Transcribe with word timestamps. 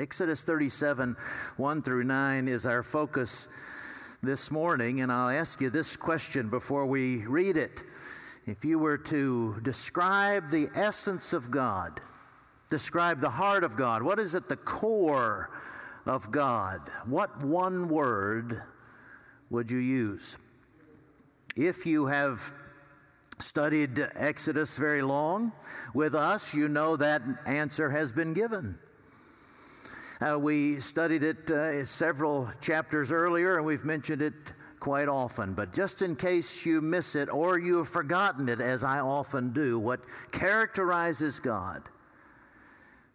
Exodus 0.00 0.40
37, 0.40 1.14
1 1.58 1.82
through 1.82 2.04
9 2.04 2.48
is 2.48 2.64
our 2.64 2.82
focus 2.82 3.48
this 4.22 4.50
morning, 4.50 5.02
and 5.02 5.12
I'll 5.12 5.28
ask 5.28 5.60
you 5.60 5.68
this 5.68 5.94
question 5.94 6.48
before 6.48 6.86
we 6.86 7.26
read 7.26 7.58
it. 7.58 7.82
If 8.46 8.64
you 8.64 8.78
were 8.78 8.96
to 8.96 9.60
describe 9.60 10.50
the 10.50 10.70
essence 10.74 11.34
of 11.34 11.50
God, 11.50 12.00
describe 12.70 13.20
the 13.20 13.28
heart 13.28 13.62
of 13.62 13.76
God, 13.76 14.02
what 14.02 14.18
is 14.18 14.34
at 14.34 14.48
the 14.48 14.56
core 14.56 15.50
of 16.06 16.30
God? 16.30 16.80
What 17.04 17.44
one 17.44 17.90
word 17.90 18.62
would 19.50 19.70
you 19.70 19.76
use? 19.76 20.38
If 21.56 21.84
you 21.84 22.06
have 22.06 22.54
studied 23.38 24.08
Exodus 24.14 24.78
very 24.78 25.02
long 25.02 25.52
with 25.92 26.14
us, 26.14 26.54
you 26.54 26.68
know 26.68 26.96
that 26.96 27.20
answer 27.44 27.90
has 27.90 28.12
been 28.12 28.32
given. 28.32 28.78
Uh, 30.20 30.38
we 30.38 30.78
studied 30.80 31.22
it 31.22 31.50
uh, 31.50 31.82
several 31.86 32.50
chapters 32.60 33.10
earlier, 33.10 33.56
and 33.56 33.64
we've 33.64 33.86
mentioned 33.86 34.20
it 34.20 34.34
quite 34.78 35.08
often. 35.08 35.54
But 35.54 35.72
just 35.72 36.02
in 36.02 36.14
case 36.14 36.66
you 36.66 36.82
miss 36.82 37.14
it 37.14 37.30
or 37.30 37.58
you 37.58 37.78
have 37.78 37.88
forgotten 37.88 38.50
it, 38.50 38.60
as 38.60 38.84
I 38.84 38.98
often 38.98 39.54
do, 39.54 39.78
what 39.78 40.00
characterizes 40.30 41.40
God, 41.40 41.84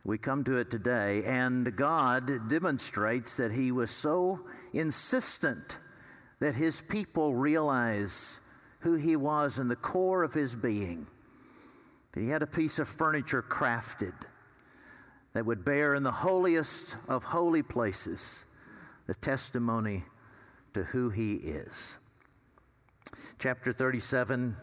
we 0.04 0.18
come 0.18 0.44
to 0.46 0.58
it 0.58 0.72
today, 0.72 1.24
and 1.26 1.76
God 1.76 2.50
demonstrates 2.50 3.38
that 3.38 3.52
He 3.52 3.72
was 3.72 3.92
so 3.92 4.40
insistent 4.74 5.78
that 6.40 6.56
His 6.56 6.82
people 6.82 7.36
realize 7.36 8.40
who 8.80 8.96
He 8.96 9.16
was 9.16 9.60
in 9.60 9.68
the 9.68 9.76
core 9.76 10.24
of 10.24 10.34
His 10.34 10.56
being. 10.56 11.06
That 12.14 12.22
He 12.22 12.30
had 12.30 12.42
a 12.42 12.48
piece 12.48 12.80
of 12.80 12.88
furniture 12.88 13.44
crafted 13.44 14.14
that 15.36 15.46
would 15.46 15.66
bear 15.66 15.94
in 15.94 16.04
the 16.04 16.12
holiest 16.12 16.96
of 17.10 17.26
holy 17.26 17.62
places 17.62 18.46
the 19.06 19.14
testimony 19.14 20.06
to 20.74 20.82
who 20.86 21.10
he 21.10 21.34
is. 21.34 21.98
Chapter 23.38 23.74
37, 23.74 24.56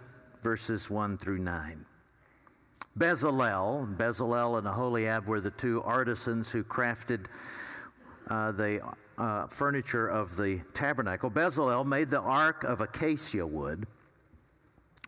verses 0.42 0.88
1 0.88 1.19
through 1.19 1.41
9. 1.41 1.84
Bezalel, 2.98 3.94
Bezalel 3.98 4.56
and 4.56 4.66
Aholiab 4.66 5.27
were 5.27 5.42
the 5.42 5.50
two 5.50 5.83
artisans 5.83 6.50
who 6.50 6.64
crafted 6.64 7.27
uh, 8.28 8.52
the 8.52 8.80
uh, 9.18 9.48
furniture 9.48 10.08
of 10.08 10.36
the 10.39 10.62
tabernacle. 10.72 11.30
Bezalel 11.30 11.84
made 11.84 12.08
the 12.08 12.20
ark 12.20 12.64
of 12.64 12.80
acacia 12.80 13.46
wood. 13.46 13.86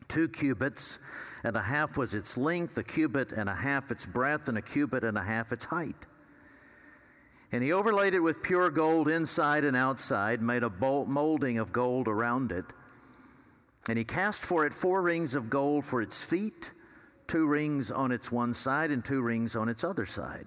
Two 0.08 0.28
cubits 0.28 0.98
and 1.44 1.56
a 1.56 1.62
half 1.62 1.98
was 1.98 2.14
its 2.14 2.38
length, 2.38 2.76
a 2.78 2.82
cubit 2.82 3.30
and 3.30 3.50
a 3.50 3.54
half 3.54 3.90
its 3.90 4.06
breadth, 4.06 4.48
and 4.48 4.56
a 4.56 4.62
cubit 4.62 5.04
and 5.04 5.18
a 5.18 5.22
half 5.22 5.52
its 5.52 5.66
height. 5.66 6.06
And 7.52 7.62
he 7.62 7.70
overlaid 7.70 8.14
it 8.14 8.20
with 8.20 8.42
pure 8.42 8.70
gold 8.70 9.08
inside 9.08 9.62
and 9.62 9.76
outside, 9.76 10.40
made 10.40 10.62
a 10.62 10.70
molding 10.70 11.58
of 11.58 11.70
gold 11.70 12.08
around 12.08 12.50
it. 12.50 12.64
And 13.86 13.98
he 13.98 14.04
cast 14.04 14.42
for 14.42 14.64
it 14.64 14.72
four 14.72 15.02
rings 15.02 15.34
of 15.34 15.50
gold 15.50 15.84
for 15.84 16.00
its 16.00 16.24
feet, 16.24 16.72
two 17.28 17.46
rings 17.46 17.90
on 17.90 18.10
its 18.10 18.32
one 18.32 18.54
side, 18.54 18.90
and 18.90 19.04
two 19.04 19.20
rings 19.20 19.54
on 19.54 19.68
its 19.68 19.84
other 19.84 20.06
side. 20.06 20.46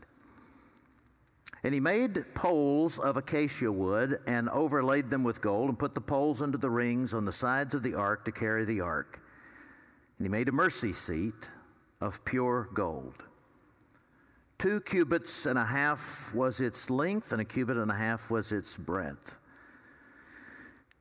And 1.64 1.76
he 1.76 1.80
made 1.80 2.34
poles 2.34 2.98
of 2.98 3.18
acacia 3.18 3.72
wood 3.72 4.20
and 4.26 4.50
overlaid 4.50 5.10
them 5.10 5.24
with 5.24 5.42
gold, 5.42 5.70
and 5.70 5.78
put 5.78 5.94
the 5.94 6.02
poles 6.02 6.42
under 6.42 6.58
the 6.58 6.72
rings 6.72 7.14
on 7.14 7.26
the 7.26 7.32
sides 7.32 7.76
of 7.76 7.84
the 7.84 7.94
ark 7.94 8.26
to 8.26 8.32
carry 8.32 8.66
the 8.66 8.82
ark. 8.82 9.22
And 10.18 10.26
he 10.26 10.30
made 10.30 10.50
a 10.50 10.52
mercy 10.52 10.94
seat 10.94 11.50
of 12.02 12.26
pure 12.26 12.70
gold. 12.74 13.24
Two 14.60 14.82
cubits 14.82 15.46
and 15.46 15.60
a 15.60 15.66
half 15.66 16.34
was 16.34 16.60
its 16.60 16.90
length, 16.90 17.32
and 17.32 17.40
a 17.40 17.46
cubit 17.46 17.78
and 17.78 17.92
a 17.92 17.96
half 17.96 18.32
was 18.32 18.52
its 18.52 18.76
breadth. 18.76 19.38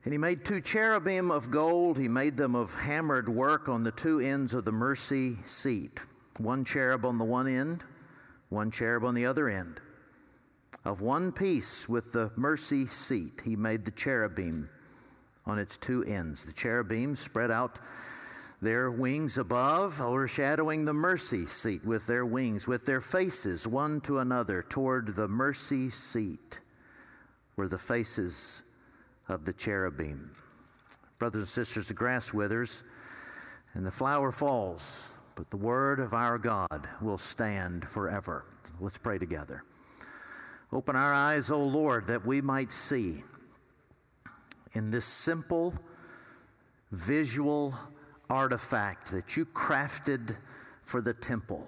And 0.03 0.13
he 0.13 0.17
made 0.17 0.45
two 0.45 0.61
cherubim 0.61 1.31
of 1.31 1.49
gold. 1.49 1.97
He 1.97 2.07
made 2.07 2.37
them 2.37 2.55
of 2.55 2.75
hammered 2.75 3.27
work 3.27 3.67
on 3.67 3.83
the 3.83 3.91
two 3.91 4.19
ends 4.19 4.53
of 4.53 4.63
the 4.65 4.71
mercy 4.71 5.37
seat 5.45 6.01
one 6.39 6.63
cherub 6.63 7.03
on 7.03 7.17
the 7.17 7.25
one 7.25 7.47
end, 7.47 7.83
one 8.49 8.69
cherub 8.71 9.03
on 9.03 9.15
the 9.15 9.25
other 9.25 9.49
end. 9.49 9.79
Of 10.85 11.01
one 11.01 11.31
piece 11.31 11.89
with 11.89 12.11
the 12.13 12.31
mercy 12.35 12.85
seat, 12.85 13.41
he 13.43 13.55
made 13.55 13.85
the 13.85 13.91
cherubim 13.91 14.69
on 15.45 15.59
its 15.59 15.77
two 15.77 16.03
ends. 16.03 16.45
The 16.45 16.53
cherubim 16.53 17.15
spread 17.15 17.51
out 17.51 17.79
their 18.61 18.89
wings 18.89 19.37
above, 19.37 20.01
overshadowing 20.01 20.85
the 20.85 20.93
mercy 20.93 21.45
seat 21.45 21.85
with 21.85 22.07
their 22.07 22.25
wings, 22.25 22.67
with 22.67 22.85
their 22.85 23.01
faces 23.01 23.67
one 23.67 24.01
to 24.01 24.17
another 24.19 24.63
toward 24.63 25.15
the 25.15 25.27
mercy 25.27 25.89
seat, 25.89 26.59
were 27.55 27.67
the 27.67 27.77
faces 27.77 28.63
of 29.29 29.45
the 29.45 29.53
cherubim. 29.53 30.31
Brothers 31.19 31.41
and 31.41 31.47
sisters, 31.47 31.87
the 31.87 31.93
grass 31.93 32.33
withers 32.33 32.83
and 33.73 33.85
the 33.85 33.91
flower 33.91 34.31
falls, 34.31 35.09
but 35.35 35.49
the 35.51 35.57
word 35.57 35.99
of 35.99 36.13
our 36.13 36.37
God 36.37 36.87
will 37.01 37.17
stand 37.17 37.87
forever. 37.87 38.45
Let's 38.79 38.97
pray 38.97 39.19
together. 39.19 39.63
Open 40.73 40.95
our 40.95 41.13
eyes, 41.13 41.49
O 41.49 41.63
Lord, 41.63 42.07
that 42.07 42.25
we 42.25 42.41
might 42.41 42.71
see 42.71 43.23
in 44.73 44.91
this 44.91 45.05
simple, 45.05 45.73
visual, 46.91 47.73
artifact 48.29 49.11
that 49.11 49.35
you 49.37 49.45
crafted 49.45 50.37
for 50.81 51.01
the 51.01 51.13
temple. 51.13 51.67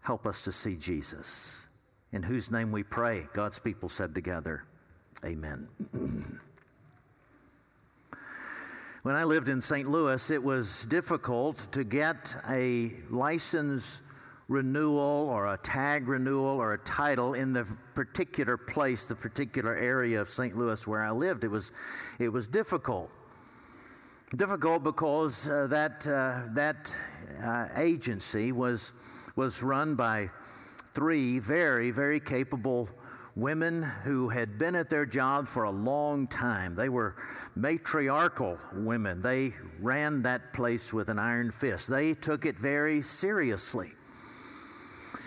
Help 0.00 0.26
us 0.26 0.42
to 0.42 0.52
see 0.52 0.76
Jesus, 0.76 1.66
in 2.10 2.24
whose 2.24 2.50
name 2.50 2.72
we 2.72 2.82
pray. 2.82 3.26
God's 3.32 3.58
people 3.58 3.88
said 3.88 4.14
together, 4.14 4.64
Amen. 5.24 5.68
when 9.02 9.14
I 9.14 9.24
lived 9.24 9.48
in 9.48 9.60
St. 9.60 9.88
Louis, 9.88 10.30
it 10.30 10.42
was 10.42 10.84
difficult 10.86 11.70
to 11.72 11.84
get 11.84 12.34
a 12.48 12.92
license 13.10 14.02
renewal 14.48 15.28
or 15.30 15.54
a 15.54 15.58
tag 15.58 16.08
renewal 16.08 16.60
or 16.60 16.74
a 16.74 16.78
title 16.78 17.34
in 17.34 17.52
the 17.52 17.64
particular 17.94 18.56
place, 18.56 19.04
the 19.04 19.14
particular 19.14 19.74
area 19.74 20.20
of 20.20 20.28
St. 20.28 20.56
Louis 20.56 20.86
where 20.86 21.02
I 21.02 21.10
lived. 21.10 21.44
It 21.44 21.48
was, 21.48 21.70
it 22.18 22.28
was 22.28 22.48
difficult. 22.48 23.10
Difficult 24.34 24.82
because 24.82 25.46
uh, 25.46 25.66
that, 25.66 26.06
uh, 26.06 26.48
that 26.54 26.94
uh, 27.44 27.68
agency 27.76 28.50
was, 28.50 28.92
was 29.36 29.62
run 29.62 29.94
by 29.94 30.30
three 30.94 31.38
very, 31.38 31.90
very 31.90 32.18
capable 32.18 32.88
women 33.36 33.82
who 33.82 34.30
had 34.30 34.58
been 34.58 34.74
at 34.74 34.88
their 34.88 35.04
job 35.04 35.46
for 35.46 35.64
a 35.64 35.70
long 35.70 36.26
time. 36.26 36.74
They 36.74 36.88
were 36.88 37.14
matriarchal 37.54 38.58
women. 38.72 39.20
They 39.20 39.52
ran 39.78 40.22
that 40.22 40.54
place 40.54 40.94
with 40.94 41.10
an 41.10 41.18
iron 41.18 41.50
fist. 41.50 41.90
They 41.90 42.14
took 42.14 42.46
it 42.46 42.58
very 42.58 43.02
seriously. 43.02 43.92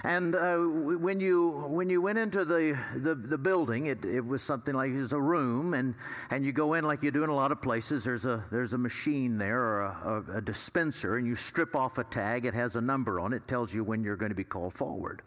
And 0.04 0.36
uh, 0.36 0.58
when 0.58 1.20
you 1.20 1.68
when 1.70 1.90
you 1.90 2.02
went 2.02 2.18
into 2.18 2.46
the 2.46 2.80
the, 2.96 3.16
the 3.16 3.38
building, 3.38 3.86
it, 3.86 4.04
it 4.06 4.26
was 4.26 4.42
something 4.42 4.74
like 4.74 4.92
it 4.92 5.00
was 5.00 5.12
a 5.12 5.22
room, 5.22 5.74
and, 5.74 5.96
and 6.30 6.46
you 6.46 6.52
go 6.52 6.74
in 6.74 6.84
like 6.84 7.04
you 7.04 7.12
do 7.12 7.24
in 7.24 7.30
a 7.30 7.36
lot 7.36 7.52
of 7.52 7.62
places. 7.62 8.04
There's 8.04 8.26
a 8.26 8.46
there's 8.52 8.74
a 8.74 8.78
machine 8.78 9.38
there 9.38 9.62
or 9.62 9.82
a, 9.82 10.24
a, 10.34 10.38
a 10.38 10.42
dispenser, 10.42 11.18
and 11.18 11.28
you 11.28 11.36
strip 11.36 11.76
off 11.76 11.98
a 11.98 12.04
tag. 12.04 12.46
It 12.46 12.54
has 12.54 12.76
a 12.76 12.82
number 12.82 13.20
on 13.20 13.34
it, 13.34 13.48
tells 13.48 13.74
you 13.74 13.84
when 13.84 14.04
you're 14.04 14.18
going 14.18 14.30
to 14.30 14.36
be 14.36 14.44
called 14.44 14.74
forward. 14.74 15.22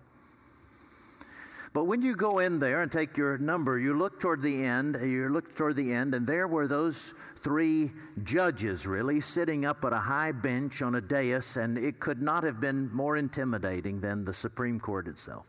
But 1.73 1.85
when 1.85 2.03
you 2.03 2.17
go 2.17 2.39
in 2.39 2.59
there 2.59 2.83
and 2.83 2.91
take 2.91 3.17
your 3.17 3.39
number, 3.39 3.79
you 3.79 3.97
look 3.97 4.21
toward 4.21 4.43
the 4.43 4.65
end, 4.65 4.99
you 5.01 5.29
look 5.29 5.55
toward 5.55 5.77
the 5.77 5.93
end, 5.93 6.15
and 6.15 6.27
there 6.27 6.49
were 6.49 6.67
those 6.67 7.13
three 7.37 7.93
judges 8.23 8.87
really 8.87 9.21
sitting 9.21 9.65
up 9.67 9.85
at 9.85 9.93
a 9.93 9.99
high 9.99 10.33
bench 10.33 10.83
on 10.83 10.95
a 10.95 11.01
dais, 11.01 11.57
and 11.57 11.77
it 11.77 12.01
could 12.01 12.23
not 12.23 12.43
have 12.45 12.61
been 12.61 12.91
more 12.93 13.17
intimidating 13.17 14.01
than 14.01 14.25
the 14.25 14.35
Supreme 14.35 14.81
Court 14.81 15.09
itself. 15.09 15.47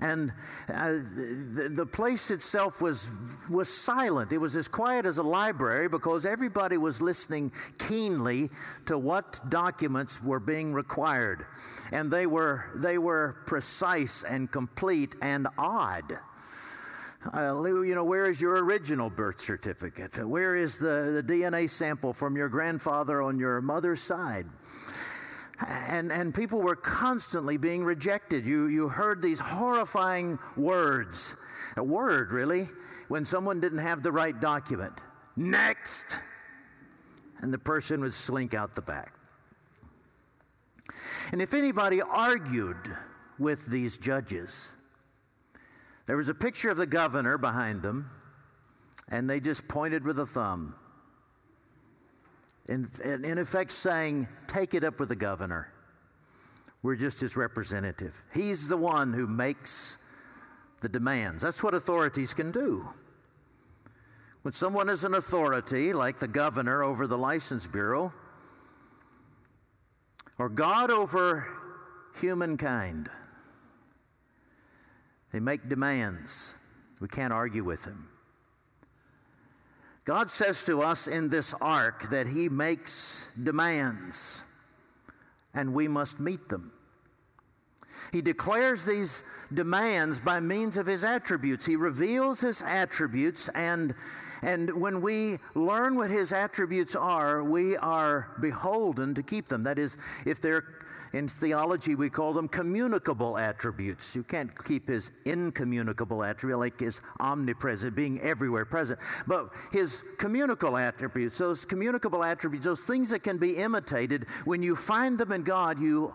And 0.00 0.32
uh, 0.68 0.92
the, 0.92 1.70
the 1.74 1.86
place 1.86 2.30
itself 2.30 2.80
was, 2.80 3.08
was 3.50 3.68
silent. 3.68 4.32
It 4.32 4.38
was 4.38 4.56
as 4.56 4.66
quiet 4.66 5.04
as 5.04 5.18
a 5.18 5.22
library 5.22 5.88
because 5.88 6.24
everybody 6.24 6.78
was 6.78 7.02
listening 7.02 7.52
keenly 7.78 8.48
to 8.86 8.96
what 8.96 9.40
documents 9.50 10.22
were 10.22 10.40
being 10.40 10.72
required. 10.72 11.44
And 11.92 12.10
they 12.10 12.26
were, 12.26 12.64
they 12.74 12.96
were 12.96 13.36
precise 13.46 14.24
and 14.24 14.50
complete 14.50 15.16
and 15.20 15.46
odd. 15.58 16.18
Uh, 17.34 17.62
you 17.62 17.94
know, 17.94 18.04
where 18.04 18.30
is 18.30 18.40
your 18.40 18.64
original 18.64 19.10
birth 19.10 19.40
certificate? 19.40 20.26
Where 20.26 20.56
is 20.56 20.78
the, 20.78 21.22
the 21.22 21.22
DNA 21.22 21.68
sample 21.68 22.14
from 22.14 22.34
your 22.34 22.48
grandfather 22.48 23.20
on 23.20 23.38
your 23.38 23.60
mother's 23.60 24.00
side? 24.00 24.46
And, 25.66 26.10
and 26.10 26.34
people 26.34 26.60
were 26.60 26.76
constantly 26.76 27.56
being 27.56 27.84
rejected. 27.84 28.46
You, 28.46 28.66
you 28.66 28.88
heard 28.88 29.22
these 29.22 29.40
horrifying 29.40 30.38
words. 30.56 31.36
A 31.76 31.84
word, 31.84 32.32
really, 32.32 32.68
when 33.08 33.24
someone 33.24 33.60
didn't 33.60 33.78
have 33.78 34.02
the 34.02 34.12
right 34.12 34.38
document. 34.38 34.94
Next! 35.36 36.16
And 37.40 37.52
the 37.52 37.58
person 37.58 38.00
would 38.00 38.14
slink 38.14 38.54
out 38.54 38.74
the 38.74 38.82
back. 38.82 39.14
And 41.32 41.40
if 41.40 41.54
anybody 41.54 42.02
argued 42.02 42.96
with 43.40 43.66
these 43.66 43.96
judges. 43.96 44.68
There 46.06 46.16
was 46.16 46.28
a 46.28 46.34
picture 46.34 46.70
of 46.70 46.76
the 46.76 46.86
governor 46.86 47.38
behind 47.38 47.82
them, 47.82 48.10
and 49.08 49.28
they 49.28 49.40
just 49.40 49.66
pointed 49.66 50.04
with 50.04 50.18
a 50.18 50.26
thumb. 50.26 50.74
In, 52.68 52.88
in 53.04 53.38
effect, 53.38 53.72
saying, 53.72 54.28
Take 54.46 54.74
it 54.74 54.84
up 54.84 55.00
with 55.00 55.08
the 55.08 55.16
governor. 55.16 55.72
We're 56.82 56.96
just 56.96 57.20
his 57.20 57.36
representative. 57.36 58.22
He's 58.32 58.68
the 58.68 58.76
one 58.76 59.12
who 59.12 59.26
makes 59.26 59.98
the 60.80 60.88
demands. 60.88 61.42
That's 61.42 61.62
what 61.62 61.74
authorities 61.74 62.32
can 62.32 62.52
do. 62.52 62.88
When 64.42 64.54
someone 64.54 64.88
is 64.88 65.04
an 65.04 65.14
authority, 65.14 65.92
like 65.92 66.18
the 66.18 66.28
governor 66.28 66.82
over 66.82 67.06
the 67.06 67.18
license 67.18 67.66
bureau, 67.66 68.14
or 70.38 70.48
God 70.48 70.90
over 70.90 71.46
humankind, 72.18 73.10
they 75.32 75.40
make 75.40 75.68
demands. 75.68 76.54
We 77.00 77.08
can't 77.08 77.32
argue 77.32 77.64
with 77.64 77.84
them. 77.84 78.09
God 80.10 80.28
says 80.28 80.64
to 80.64 80.82
us 80.82 81.06
in 81.06 81.28
this 81.28 81.54
ark 81.60 82.10
that 82.10 82.26
He 82.26 82.48
makes 82.48 83.28
demands, 83.40 84.42
and 85.54 85.72
we 85.72 85.86
must 85.86 86.18
meet 86.18 86.48
them. 86.48 86.72
He 88.10 88.20
declares 88.20 88.84
these 88.84 89.22
demands 89.54 90.18
by 90.18 90.40
means 90.40 90.76
of 90.76 90.86
His 90.86 91.04
attributes. 91.04 91.64
He 91.64 91.76
reveals 91.76 92.40
His 92.40 92.60
attributes, 92.60 93.48
and, 93.54 93.94
and 94.42 94.80
when 94.80 95.00
we 95.00 95.38
learn 95.54 95.94
what 95.94 96.10
His 96.10 96.32
attributes 96.32 96.96
are, 96.96 97.44
we 97.44 97.76
are 97.76 98.34
beholden 98.40 99.14
to 99.14 99.22
keep 99.22 99.46
them. 99.46 99.62
That 99.62 99.78
is, 99.78 99.96
if 100.26 100.40
they're 100.40 100.64
in 101.12 101.26
theology, 101.26 101.96
we 101.96 102.08
call 102.08 102.32
them 102.32 102.46
communicable 102.46 103.36
attributes. 103.36 104.14
You 104.14 104.22
can't 104.22 104.50
keep 104.64 104.88
his 104.88 105.10
incommunicable 105.24 106.22
attribute, 106.22 106.58
like 106.58 106.78
his 106.78 107.00
omnipresent, 107.18 107.96
being 107.96 108.20
everywhere 108.20 108.64
present. 108.64 109.00
But 109.26 109.50
his 109.72 110.02
communicable 110.18 110.76
attributes, 110.76 111.38
those 111.38 111.64
communicable 111.64 112.22
attributes, 112.22 112.64
those 112.64 112.80
things 112.80 113.10
that 113.10 113.24
can 113.24 113.38
be 113.38 113.56
imitated, 113.56 114.26
when 114.44 114.62
you 114.62 114.76
find 114.76 115.18
them 115.18 115.32
in 115.32 115.42
God, 115.42 115.80
you, 115.80 116.14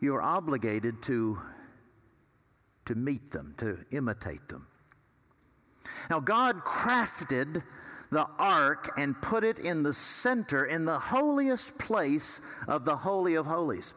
you're 0.00 0.22
obligated 0.22 1.02
to, 1.02 1.40
to 2.86 2.94
meet 2.94 3.30
them, 3.30 3.54
to 3.58 3.84
imitate 3.90 4.48
them. 4.48 4.68
Now, 6.08 6.20
God 6.20 6.64
crafted 6.64 7.62
the 8.10 8.26
ark 8.38 8.90
and 8.96 9.20
put 9.20 9.44
it 9.44 9.58
in 9.58 9.82
the 9.82 9.92
center, 9.92 10.64
in 10.64 10.86
the 10.86 10.98
holiest 10.98 11.76
place 11.76 12.40
of 12.66 12.86
the 12.86 12.96
Holy 12.96 13.34
of 13.34 13.44
Holies. 13.44 13.92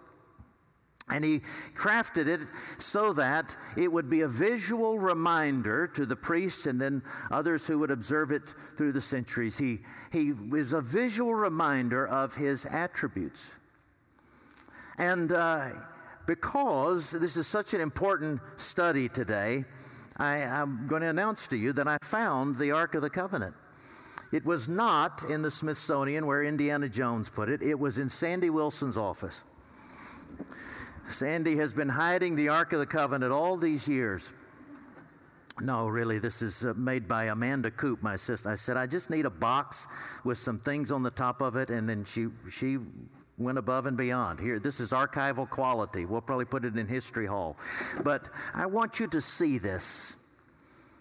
And 1.10 1.24
he 1.24 1.42
crafted 1.76 2.28
it 2.28 2.42
so 2.78 3.14
that 3.14 3.56
it 3.78 3.92
would 3.92 4.10
be 4.10 4.22
a 4.22 4.28
visual 4.28 5.00
reminder 5.00 5.88
to 5.88 6.06
the 6.06 6.18
priests 6.18 6.66
and 6.66 6.82
then 6.82 7.02
others 7.32 7.66
who 7.66 7.80
would 7.80 7.92
observe 7.92 8.32
it 8.32 8.44
through 8.76 8.92
the 8.92 9.02
centuries. 9.02 9.58
He, 9.58 9.80
he 10.12 10.34
was 10.34 10.74
a 10.74 10.82
visual 10.82 11.34
reminder 11.34 12.06
of 12.06 12.36
his 12.36 12.66
attributes. 12.66 13.52
And 14.98 15.32
uh, 15.32 15.70
because 16.26 17.12
this 17.12 17.38
is 17.38 17.48
such 17.48 17.74
an 17.74 17.80
important 17.80 18.42
study 18.58 19.08
today, 19.08 19.64
I, 20.18 20.44
I'm 20.44 20.88
going 20.88 21.04
to 21.04 21.10
announce 21.10 21.48
to 21.50 21.56
you 21.56 21.72
that 21.74 21.88
I 21.88 21.98
found 22.04 22.58
the 22.58 22.72
Ark 22.72 22.96
of 22.96 23.02
the 23.02 23.10
Covenant. 23.10 23.56
It 24.34 24.46
was 24.46 24.68
not 24.68 25.24
in 25.24 25.42
the 25.42 25.52
Smithsonian 25.52 26.26
where 26.26 26.44
Indiana 26.44 26.90
Jones 26.90 27.30
put 27.30 27.48
it, 27.48 27.62
it 27.62 27.80
was 27.80 27.98
in 27.98 28.10
Sandy 28.10 28.50
Wilson's 28.50 28.98
office. 28.98 29.44
Sandy 31.10 31.56
has 31.58 31.74
been 31.74 31.90
hiding 31.90 32.36
the 32.36 32.50
Ark 32.50 32.74
of 32.74 32.80
the 32.80 32.86
Covenant 32.86 33.32
all 33.32 33.58
these 33.58 33.88
years. 33.88 34.34
No, 35.60 35.88
really, 35.88 36.20
this 36.20 36.42
is 36.42 36.64
uh, 36.64 36.74
made 36.76 37.08
by 37.08 37.26
Amanda 37.26 37.72
Coop, 37.72 38.04
my 38.04 38.16
sister. 38.16 38.50
I 38.50 38.56
said, 38.56 38.78
I 38.78 38.86
just 38.86 39.10
need 39.10 39.26
a 39.26 39.30
box 39.30 39.88
with 40.24 40.38
some 40.38 40.60
things 40.60 40.92
on 40.92 41.02
the 41.02 41.10
top 41.10 41.42
of 41.42 41.56
it, 41.56 41.70
and 41.70 41.90
then 41.90 42.06
she, 42.06 42.28
she 42.52 42.78
went 43.38 43.58
above 43.58 43.88
and 43.88 43.98
beyond. 43.98 44.40
Here, 44.40 44.60
this 44.60 44.80
is 44.80 44.92
archival 44.92 45.50
quality. 45.50 46.06
We'll 46.06 46.22
probably 46.22 46.46
put 46.46 46.64
it 46.64 46.78
in 46.78 46.88
History 46.88 47.26
Hall. 47.26 47.58
But 48.04 48.26
I 48.54 48.68
want 48.68 49.00
you 49.00 49.08
to 49.08 49.22
see 49.22 49.58
this. 49.58 50.16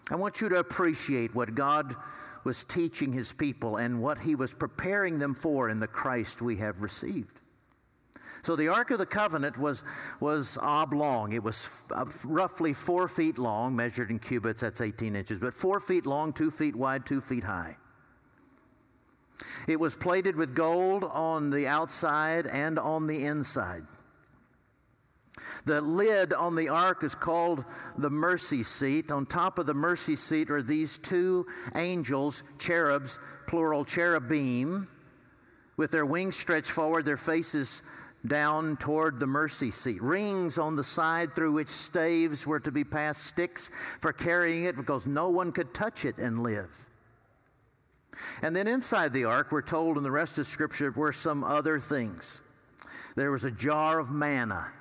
I 0.09 0.15
want 0.15 0.41
you 0.41 0.49
to 0.49 0.55
appreciate 0.55 1.35
what 1.35 1.53
God 1.53 1.95
was 2.43 2.63
teaching 2.63 3.13
His 3.13 3.33
people 3.33 3.75
and 3.75 4.01
what 4.01 4.19
He 4.19 4.33
was 4.33 4.53
preparing 4.53 5.19
them 5.19 5.35
for 5.35 5.69
in 5.69 5.79
the 5.79 5.87
Christ 5.87 6.41
we 6.41 6.57
have 6.57 6.81
received. 6.81 7.36
So 8.43 8.55
the 8.55 8.67
Ark 8.67 8.91
of 8.91 8.99
the 8.99 9.05
Covenant 9.05 9.57
was, 9.57 9.83
was 10.19 10.57
oblong. 10.61 11.33
It 11.33 11.43
was 11.43 11.69
uh, 11.91 12.05
roughly 12.23 12.73
four 12.73 13.07
feet 13.07 13.37
long, 13.37 13.75
measured 13.75 14.09
in 14.09 14.19
cubits, 14.19 14.61
that's 14.61 14.81
18 14.81 15.15
inches, 15.15 15.39
but 15.39 15.53
four 15.53 15.79
feet 15.79 16.05
long, 16.05 16.33
two 16.33 16.51
feet 16.51 16.75
wide, 16.75 17.05
two 17.05 17.21
feet 17.21 17.43
high. 17.43 17.77
It 19.67 19.79
was 19.79 19.95
plated 19.95 20.35
with 20.35 20.55
gold 20.55 21.03
on 21.03 21.51
the 21.51 21.67
outside 21.67 22.47
and 22.47 22.79
on 22.79 23.07
the 23.07 23.23
inside. 23.23 23.83
The 25.65 25.81
lid 25.81 26.33
on 26.33 26.55
the 26.55 26.69
ark 26.69 27.03
is 27.03 27.13
called 27.13 27.63
the 27.97 28.09
mercy 28.09 28.63
seat. 28.63 29.11
On 29.11 29.25
top 29.25 29.59
of 29.59 29.65
the 29.65 29.73
mercy 29.73 30.15
seat 30.15 30.49
are 30.49 30.63
these 30.63 30.97
two 30.97 31.45
angels, 31.75 32.43
cherubs, 32.57 33.19
plural 33.47 33.85
cherubim, 33.85 34.87
with 35.75 35.91
their 35.91 36.05
wings 36.05 36.35
stretched 36.35 36.71
forward, 36.71 37.05
their 37.05 37.17
faces 37.17 37.83
down 38.27 38.77
toward 38.77 39.19
the 39.19 39.27
mercy 39.27 39.71
seat. 39.71 40.01
Rings 40.01 40.57
on 40.57 40.75
the 40.75 40.83
side 40.83 41.33
through 41.33 41.53
which 41.53 41.67
staves 41.67 42.45
were 42.45 42.59
to 42.59 42.71
be 42.71 42.83
passed, 42.83 43.25
sticks 43.25 43.69
for 43.99 44.13
carrying 44.13 44.65
it 44.65 44.75
because 44.75 45.05
no 45.05 45.29
one 45.29 45.51
could 45.51 45.73
touch 45.73 46.05
it 46.05 46.17
and 46.17 46.43
live. 46.43 46.87
And 48.41 48.55
then 48.55 48.67
inside 48.67 49.13
the 49.13 49.25
ark, 49.25 49.51
we're 49.51 49.61
told 49.61 49.97
in 49.97 50.03
the 50.03 50.11
rest 50.11 50.37
of 50.37 50.47
Scripture, 50.47 50.91
were 50.91 51.13
some 51.13 51.43
other 51.43 51.79
things. 51.79 52.41
There 53.15 53.31
was 53.31 53.45
a 53.45 53.51
jar 53.51 53.99
of 53.99 54.11
manna, 54.11 54.71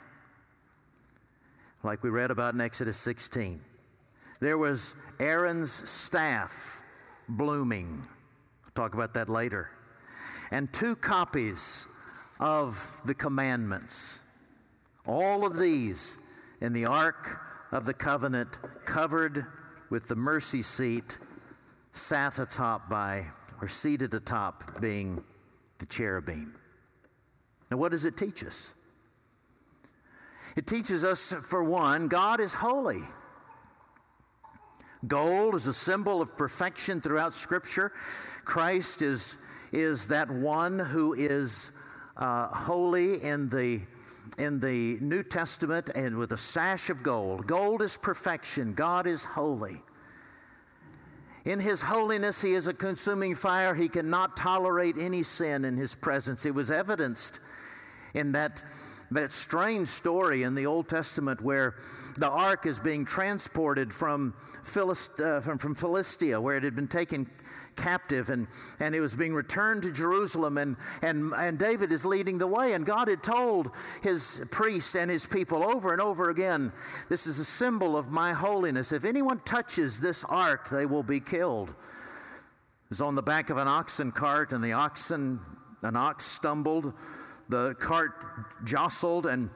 like 1.83 2.03
we 2.03 2.11
read 2.11 2.31
about 2.31 2.55
in 2.55 2.61
Exodus 2.61 2.99
16. 2.99 3.61
There 4.41 4.59
was 4.59 4.95
Aaron's 5.19 5.73
staff 5.73 6.83
blooming. 7.29 8.07
I'll 8.65 8.73
talk 8.75 8.95
about 8.95 9.15
that 9.15 9.29
later. 9.29 9.71
And 10.51 10.73
two 10.73 10.97
copies 10.97 11.87
of 12.39 13.01
the 13.05 13.15
commandments. 13.15 14.21
All 15.07 15.47
of 15.47 15.57
these 15.59 16.19
in 16.61 16.73
the 16.73 16.85
Ark 16.85 17.41
of 17.73 17.85
the 17.85 17.95
Covenant, 17.95 18.59
covered 18.85 19.47
with 19.91 20.09
the 20.09 20.17
mercy 20.17 20.63
seat, 20.63 21.19
sat 21.93 22.39
atop 22.39 22.89
by, 22.89 23.27
or 23.61 23.69
seated 23.69 24.15
atop, 24.15 24.81
being 24.81 25.23
the 25.79 25.87
cherubim. 25.87 26.55
Now, 27.71 27.77
what 27.77 27.93
does 27.93 28.05
it 28.05 28.17
teach 28.17 28.45
us? 28.45 28.73
It 30.57 30.67
teaches 30.67 31.05
us, 31.05 31.35
for 31.43 31.63
one, 31.63 32.09
God 32.09 32.41
is 32.41 32.55
holy. 32.55 33.03
Gold 35.07 35.55
is 35.55 35.67
a 35.67 35.75
symbol 35.75 36.23
of 36.23 36.37
perfection 36.37 37.01
throughout 37.01 37.35
Scripture. 37.35 37.93
Christ 38.45 39.03
is, 39.03 39.37
is 39.73 40.09
that 40.09 40.31
one 40.31 40.79
who 40.79 41.13
is 41.13 41.71
uh, 42.17 42.49
holy 42.49 43.23
in 43.23 43.49
the 43.49 43.83
in 44.39 44.61
the 44.61 44.99
New 45.01 45.23
Testament 45.23 45.89
and 45.95 46.17
with 46.17 46.33
a 46.33 46.37
sash 46.37 46.91
of 46.91 47.03
gold. 47.03 47.47
Gold 47.47 47.81
is 47.81 47.97
perfection. 47.97 48.75
God 48.75 49.07
is 49.07 49.25
holy. 49.25 49.83
In 51.45 51.61
his 51.61 51.83
holiness, 51.83 52.43
he 52.43 52.55
is 52.55 52.67
a 52.67 52.75
consuming 52.75 53.37
fire. 53.37 53.75
He 53.75 53.89
cannot 53.89 54.37
tolerate 54.37 54.97
any 54.99 55.23
sin 55.23 55.65
in 55.65 55.77
his 55.77 55.95
presence. 55.95 56.45
It 56.45 56.55
was 56.55 56.73
evidenced 56.73 57.39
in 58.15 58.33
that, 58.33 58.65
that 59.11 59.33
strange 59.33 59.89
story 59.89 60.43
in 60.43 60.55
the 60.55 60.67
Old 60.67 60.89
Testament 60.89 61.41
where 61.41 61.77
the 62.17 62.29
ark 62.29 62.67
is 62.67 62.79
being 62.79 63.05
transported 63.05 63.93
from, 63.93 64.35
Philist, 64.63 65.21
uh, 65.21 65.41
from, 65.41 65.59
from 65.59 65.75
Philistia, 65.75 66.41
where 66.41 66.57
it 66.57 66.65
had 66.65 66.75
been 66.75 66.89
taken 66.89 67.31
captive 67.77 68.31
and, 68.31 68.49
and 68.81 68.95
it 68.95 69.01
was 69.01 69.15
being 69.15 69.35
returned 69.35 69.83
to 69.83 69.93
Jerusalem 69.93 70.59
and, 70.59 70.77
and, 71.03 71.33
and 71.35 71.59
David 71.59 71.93
is 71.93 72.05
leading 72.05 72.39
the 72.39 72.47
way 72.47 72.73
and 72.73 72.85
God 72.85 73.09
had 73.09 73.23
told 73.23 73.71
his 74.03 74.43
priests 74.51 74.97
and 74.97 75.11
his 75.11 75.27
people 75.27 75.63
over 75.63 75.93
and 75.93 76.01
over 76.01 76.31
again, 76.31 76.73
this 77.09 77.27
is 77.27 77.39
a 77.39 77.45
symbol 77.45 77.97
of 77.97 78.11
my 78.11 78.33
holiness. 78.33 78.93
If 78.93 79.05
anyone 79.05 79.41
touches 79.45 80.01
this 80.01 80.25
ark, 80.25 80.71
they 80.71 80.87
will 80.87 81.03
be 81.03 81.21
killed. 81.21 81.69
It 81.69 82.91
was 82.91 83.01
on 83.01 83.15
the 83.15 83.23
back 83.23 83.51
of 83.51 83.57
an 83.59 83.69
oxen 83.69 84.13
cart 84.13 84.53
and 84.53 84.65
the 84.65 84.73
oxen, 84.73 85.41
an 85.83 85.97
ox 85.97 86.25
stumbled, 86.25 86.95
the 87.49 87.75
cart 87.75 88.13
jostled 88.65 89.27
and 89.27 89.51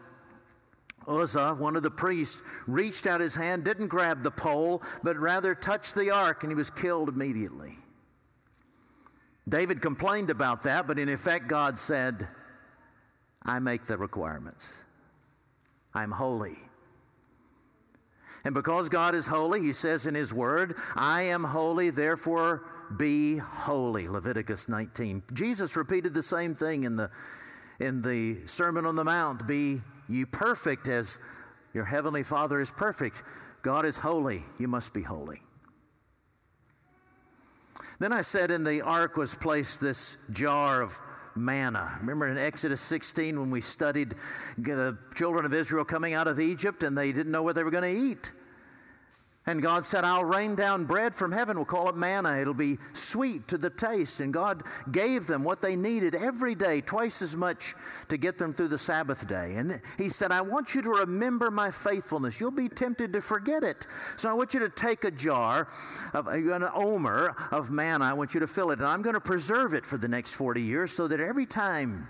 Uzzah, 1.07 1.55
one 1.55 1.77
of 1.77 1.83
the 1.83 1.91
priests, 1.91 2.41
reached 2.67 3.07
out 3.07 3.21
his 3.21 3.35
hand, 3.35 3.65
didn't 3.65 3.89
grab 3.89 4.23
the 4.23 4.31
pole, 4.31 4.83
but 5.03 5.17
rather 5.17 5.55
touched 5.55 5.95
the 5.95 6.11
ark, 6.11 6.43
and 6.43 6.53
he 6.53 6.55
was 6.55 6.71
killed 6.71 7.09
immediately. 7.09 7.79
David 9.49 9.83
complained 9.83 10.31
about 10.31 10.63
that, 10.65 10.87
but 10.87 10.99
in 10.99 11.09
effect, 11.09 11.49
God 11.49 11.79
said, 11.79 12.29
I 13.43 13.59
make 13.59 13.87
the 13.87 13.97
requirements. 13.97 14.71
I'm 15.95 16.13
holy. 16.13 16.59
And 18.45 18.55
because 18.55 18.89
God 18.89 19.15
is 19.15 19.27
holy, 19.27 19.61
he 19.61 19.73
says 19.73 20.07
in 20.07 20.15
his 20.15 20.33
word, 20.33 20.77
I 20.95 21.23
am 21.23 21.45
holy, 21.45 21.91
therefore 21.91 22.65
be 22.97 23.39
holy. 23.39 24.09
Leviticus 24.09 24.69
19. 24.69 25.25
Jesus 25.33 25.77
repeated 25.77 26.15
the 26.15 26.23
same 26.23 26.55
thing 26.55 26.85
in 26.85 26.97
the, 26.97 27.11
in 27.81 28.03
the 28.03 28.47
Sermon 28.47 28.87
on 28.87 28.95
the 28.95 29.05
Mount 29.05 29.47
Be 29.47 29.81
you 30.09 30.27
perfect 30.27 30.87
as 30.87 31.19
your 31.73 31.85
heavenly 31.85 32.23
Father 32.23 32.61
is 32.61 32.71
perfect. 32.71 33.23
God 33.63 33.85
is 33.85 33.99
holy, 33.99 34.45
you 34.59 34.69
must 34.69 34.93
be 34.93 35.03
holy. 35.03 35.43
Then 37.99 38.13
I 38.13 38.23
said 38.23 38.51
in 38.51 38.65
the 38.65 38.83
ark 38.83 39.17
was 39.17 39.35
placed 39.35 39.81
this 39.81 40.17
jar 40.31 40.83
of 40.83 41.01
manna. 41.35 41.97
Remember 42.01 42.27
in 42.29 42.39
Exodus 42.39 42.81
16 42.81 43.39
when 43.39 43.51
we 43.51 43.61
studied 43.61 44.15
the 44.59 44.99
children 45.15 45.45
of 45.45 45.55
Israel 45.55 45.85
coming 45.85 46.15
out 46.15 46.27
of 46.27 46.41
Egypt 46.41 46.83
and 46.83 46.97
they 46.97 47.13
didn't 47.13 47.33
know 47.33 47.43
what 47.43 47.55
they 47.55 47.63
were 47.63 47.71
going 47.71 47.95
to 47.95 48.11
eat? 48.11 48.33
And 49.47 49.63
God 49.63 49.87
said, 49.87 50.05
I'll 50.05 50.25
rain 50.25 50.55
down 50.55 50.85
bread 50.85 51.15
from 51.15 51.33
heaven. 51.33 51.57
We'll 51.57 51.65
call 51.65 51.89
it 51.89 51.97
manna. 51.97 52.39
It'll 52.39 52.53
be 52.53 52.77
sweet 52.93 53.49
to 53.49 53.57
the 53.57 53.71
taste. 53.71 54.21
And 54.21 54.35
God 54.35 54.63
gave 54.93 55.27
them 55.27 55.45
what 55.45 55.63
they 55.63 55.77
needed 55.77 56.15
every 56.15 56.55
day, 56.55 56.83
twice 56.83 57.23
as 57.23 57.35
much 57.35 57.75
to 58.11 58.19
get 58.19 58.37
them 58.37 58.53
through 58.53 58.69
the 58.69 58.79
Sabbath 58.79 59.27
day. 59.27 59.55
And 59.57 59.81
He 59.97 60.11
said, 60.11 60.31
I 60.31 60.43
want 60.43 60.75
you 60.75 60.83
to 60.83 60.91
remember 60.91 61.51
my 61.51 61.71
faithfulness. 61.71 62.39
You'll 62.39 62.51
be 62.51 62.69
tempted 62.69 63.15
to 63.15 63.23
forget 63.23 63.63
it. 63.63 63.87
So 64.19 64.29
I 64.29 64.35
want 64.35 64.53
you 64.53 64.61
to 64.61 64.69
take 64.69 65.05
a 65.05 65.11
jar, 65.11 65.69
of 66.13 66.29
an 66.29 66.69
omer 66.75 67.35
of 67.51 67.71
manna. 67.71 68.05
I 68.05 68.13
want 68.13 68.35
you 68.35 68.41
to 68.41 68.47
fill 68.47 68.71
it. 68.73 68.79
And 68.79 68.87
I'm 68.87 69.01
going 69.01 69.15
to 69.15 69.21
preserve 69.21 69.73
it 69.73 69.87
for 69.87 69.97
the 69.97 70.09
next 70.09 70.35
40 70.35 70.61
years 70.61 70.93
so 70.93 71.09
that 71.09 71.19
every 71.19 71.47
time 71.47 72.09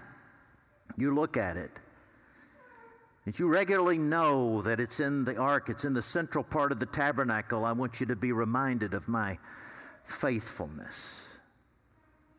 you 0.97 1.15
look 1.15 1.37
at 1.37 1.57
it, 1.57 1.71
that 3.25 3.39
you 3.39 3.47
regularly 3.47 3.99
know 3.99 4.63
that 4.63 4.81
it's 4.81 4.99
in 4.99 5.25
the 5.25 5.37
ark, 5.37 5.69
it's 5.69 5.85
in 5.85 5.93
the 5.93 6.03
central 6.03 6.43
part 6.43 6.73
of 6.73 6.81
the 6.81 6.87
tabernacle, 6.87 7.65
I 7.65 7.73
want 7.73 8.01
you 8.01 8.07
to 8.07 8.17
be 8.17 8.33
reminded 8.33 8.95
of 8.95 9.09
my 9.09 9.39
faithfulness. 10.05 11.27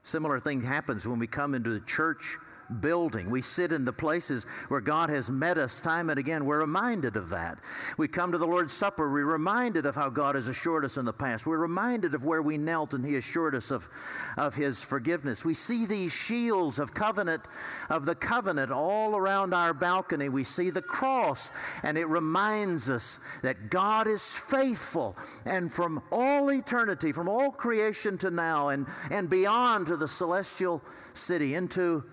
Similar 0.03 0.39
thing 0.39 0.63
happens 0.63 1.07
when 1.07 1.19
we 1.19 1.27
come 1.27 1.53
into 1.53 1.69
the 1.69 1.85
church 1.85 2.37
building. 2.79 3.29
We 3.29 3.41
sit 3.41 3.71
in 3.71 3.85
the 3.85 3.93
places 3.93 4.45
where 4.69 4.81
God 4.81 5.09
has 5.09 5.29
met 5.29 5.57
us 5.57 5.81
time 5.81 6.09
and 6.09 6.17
again. 6.17 6.45
We're 6.45 6.61
reminded 6.61 7.15
of 7.15 7.29
that. 7.29 7.59
We 7.97 8.07
come 8.07 8.31
to 8.31 8.37
the 8.37 8.47
Lord's 8.47 8.73
Supper. 8.73 9.11
We're 9.11 9.25
reminded 9.25 9.85
of 9.85 9.95
how 9.95 10.09
God 10.09 10.35
has 10.35 10.47
assured 10.47 10.85
us 10.85 10.97
in 10.97 11.05
the 11.05 11.13
past. 11.13 11.45
We're 11.45 11.57
reminded 11.57 12.13
of 12.13 12.23
where 12.23 12.41
we 12.41 12.57
knelt 12.57 12.93
and 12.93 13.05
He 13.05 13.15
assured 13.15 13.55
us 13.55 13.71
of, 13.71 13.89
of 14.37 14.55
His 14.55 14.83
forgiveness. 14.83 15.43
We 15.43 15.53
see 15.53 15.85
these 15.85 16.13
shields 16.13 16.79
of 16.79 16.93
covenant, 16.93 17.43
of 17.89 18.05
the 18.05 18.15
covenant 18.15 18.71
all 18.71 19.15
around 19.15 19.53
our 19.53 19.73
balcony. 19.73 20.29
We 20.29 20.43
see 20.43 20.69
the 20.69 20.81
cross, 20.81 21.51
and 21.83 21.97
it 21.97 22.05
reminds 22.05 22.89
us 22.89 23.19
that 23.41 23.69
God 23.69 24.07
is 24.07 24.23
faithful. 24.23 25.17
And 25.45 25.71
from 25.71 26.01
all 26.11 26.51
eternity, 26.51 27.11
from 27.11 27.27
all 27.27 27.51
creation 27.51 28.17
to 28.19 28.29
now, 28.29 28.69
and, 28.69 28.87
and 29.09 29.29
beyond 29.29 29.87
to 29.87 29.97
the 29.97 30.07
celestial 30.07 30.81
city, 31.13 31.55
into 31.55 32.03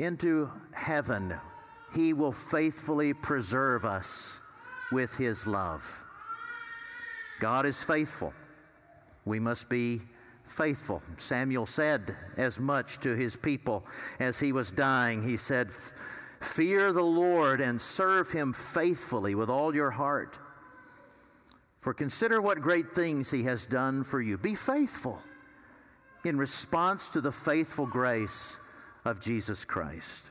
into 0.00 0.50
heaven, 0.72 1.34
He 1.94 2.12
will 2.12 2.32
faithfully 2.32 3.12
preserve 3.12 3.84
us 3.84 4.40
with 4.90 5.16
His 5.16 5.46
love. 5.46 6.04
God 7.38 7.66
is 7.66 7.82
faithful. 7.82 8.32
We 9.24 9.38
must 9.38 9.68
be 9.68 10.02
faithful. 10.44 11.02
Samuel 11.18 11.66
said 11.66 12.16
as 12.36 12.58
much 12.58 12.98
to 13.00 13.14
his 13.14 13.36
people 13.36 13.86
as 14.18 14.40
he 14.40 14.52
was 14.52 14.72
dying. 14.72 15.22
He 15.22 15.36
said, 15.36 15.70
Fear 16.40 16.92
the 16.92 17.02
Lord 17.02 17.60
and 17.60 17.80
serve 17.80 18.32
Him 18.32 18.52
faithfully 18.52 19.34
with 19.34 19.50
all 19.50 19.74
your 19.74 19.90
heart. 19.90 20.38
For 21.78 21.94
consider 21.94 22.40
what 22.40 22.60
great 22.60 22.94
things 22.94 23.30
He 23.30 23.44
has 23.44 23.66
done 23.66 24.04
for 24.04 24.20
you. 24.20 24.38
Be 24.38 24.54
faithful 24.54 25.20
in 26.24 26.38
response 26.38 27.10
to 27.10 27.20
the 27.20 27.32
faithful 27.32 27.86
grace 27.86 28.56
of 29.04 29.20
Jesus 29.20 29.64
Christ. 29.64 30.30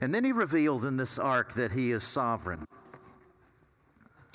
And 0.00 0.14
then 0.14 0.24
he 0.24 0.32
revealed 0.32 0.84
in 0.84 0.96
this 0.96 1.18
ark 1.18 1.54
that 1.54 1.72
he 1.72 1.90
is 1.90 2.04
sovereign. 2.04 2.66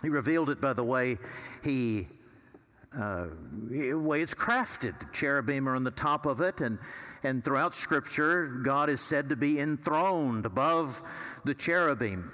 He 0.02 0.10
revealed 0.10 0.50
it 0.50 0.60
by 0.60 0.74
the 0.74 0.84
way 0.84 1.18
he 1.64 2.08
uh, 2.98 3.28
way 3.70 4.22
it's 4.22 4.34
crafted. 4.34 5.00
The 5.00 5.08
Cherubim 5.12 5.68
are 5.68 5.76
on 5.76 5.84
the 5.84 5.92
top 5.92 6.26
of 6.26 6.40
it, 6.40 6.62
and, 6.62 6.80
and 7.24 7.44
throughout 7.44 7.74
Scripture, 7.74 8.48
God 8.48 8.90
is 8.90 9.02
said 9.02 9.30
to 9.30 9.36
be 9.36 9.60
enthroned 9.60 10.46
above 10.46 11.04
the 11.44 11.54
cherubim. 11.54 12.32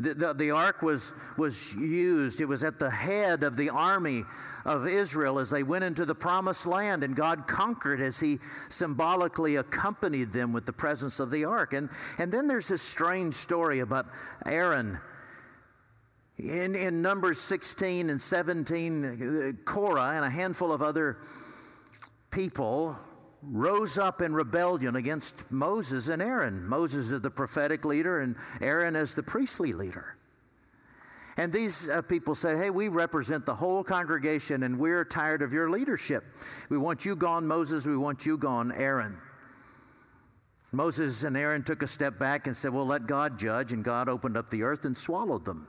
The, 0.00 0.14
the, 0.14 0.32
the, 0.32 0.50
ark 0.50 0.80
was, 0.80 1.12
was 1.36 1.74
used, 1.74 2.40
it 2.40 2.46
was 2.46 2.64
at 2.64 2.78
the 2.78 2.90
head 2.90 3.42
of 3.42 3.56
the 3.56 3.68
army 3.68 4.24
of 4.64 4.88
Israel 4.88 5.38
as 5.38 5.50
they 5.50 5.62
went 5.62 5.84
into 5.84 6.06
the 6.06 6.14
promised 6.14 6.66
land, 6.66 7.04
and 7.04 7.14
God 7.14 7.46
conquered 7.46 8.00
as 8.00 8.18
He 8.18 8.38
symbolically 8.70 9.56
accompanied 9.56 10.32
them 10.32 10.54
with 10.54 10.64
the 10.64 10.72
presence 10.72 11.20
of 11.20 11.30
the 11.30 11.44
ark. 11.44 11.74
And, 11.74 11.90
and 12.16 12.32
then 12.32 12.46
there's 12.46 12.68
this 12.68 12.80
strange 12.80 13.34
story 13.34 13.80
about 13.80 14.06
Aaron. 14.46 14.98
In, 16.38 16.74
in 16.74 17.02
Numbers 17.02 17.38
16 17.38 18.08
and 18.08 18.20
17, 18.20 19.04
uh, 19.04 19.52
Korah 19.64 20.12
and 20.16 20.24
a 20.24 20.30
handful 20.30 20.72
of 20.72 20.80
other 20.80 21.18
people 22.30 22.96
rose 23.42 23.98
up 23.98 24.20
in 24.20 24.34
rebellion 24.34 24.96
against 24.96 25.50
Moses 25.50 26.08
and 26.08 26.20
Aaron. 26.20 26.66
Moses 26.66 27.10
is 27.10 27.20
the 27.20 27.30
prophetic 27.30 27.84
leader, 27.84 28.20
and 28.20 28.36
Aaron 28.60 28.96
is 28.96 29.14
the 29.14 29.22
priestly 29.22 29.72
leader. 29.72 30.16
And 31.36 31.52
these 31.52 31.88
uh, 31.88 32.02
people 32.02 32.34
said, 32.34 32.58
Hey, 32.58 32.70
we 32.70 32.88
represent 32.88 33.46
the 33.46 33.54
whole 33.54 33.82
congregation, 33.82 34.62
and 34.62 34.78
we're 34.78 35.04
tired 35.04 35.42
of 35.42 35.52
your 35.52 35.70
leadership. 35.70 36.24
We 36.68 36.76
want 36.76 37.04
you 37.04 37.16
gone, 37.16 37.46
Moses. 37.46 37.86
We 37.86 37.96
want 37.96 38.26
you 38.26 38.36
gone, 38.36 38.72
Aaron. 38.72 39.18
Moses 40.72 41.24
and 41.24 41.36
Aaron 41.36 41.64
took 41.64 41.82
a 41.82 41.86
step 41.86 42.18
back 42.18 42.46
and 42.46 42.56
said, 42.56 42.72
Well, 42.72 42.86
let 42.86 43.06
God 43.06 43.38
judge. 43.38 43.72
And 43.72 43.82
God 43.82 44.08
opened 44.08 44.36
up 44.36 44.50
the 44.50 44.62
earth 44.62 44.84
and 44.84 44.96
swallowed 44.96 45.44
them. 45.44 45.66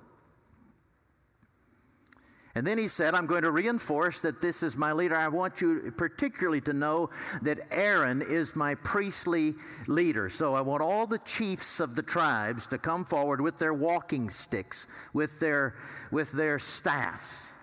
And 2.54 2.68
then 2.68 2.78
he 2.78 2.88
said, 2.90 3.16
I'm 3.16 3.28
going 3.28 3.44
to 3.44 3.52
reinforce 3.52 4.22
that 4.22 4.42
this 4.42 4.62
is 4.62 4.76
my 4.76 4.92
leader. 4.92 5.16
I 5.16 5.30
want 5.30 5.62
you 5.62 5.94
particularly 5.96 6.60
to 6.62 6.74
know 6.74 7.10
that 7.42 7.60
Aaron 7.72 8.22
is 8.22 8.56
my 8.56 8.76
priestly 8.76 9.56
leader. 9.88 10.30
So 10.30 10.54
I 10.54 10.62
want 10.62 10.82
all 10.82 11.08
the 11.08 11.20
chiefs 11.20 11.80
of 11.80 11.96
the 11.96 12.02
tribes 12.02 12.68
to 12.68 12.78
come 12.78 13.06
forward 13.06 13.40
with 13.40 13.58
their 13.58 13.74
walking 13.74 14.30
sticks, 14.30 14.86
with 15.14 15.40
their, 15.40 15.76
with 16.12 16.34
their 16.34 16.60
staffs, 16.60 17.54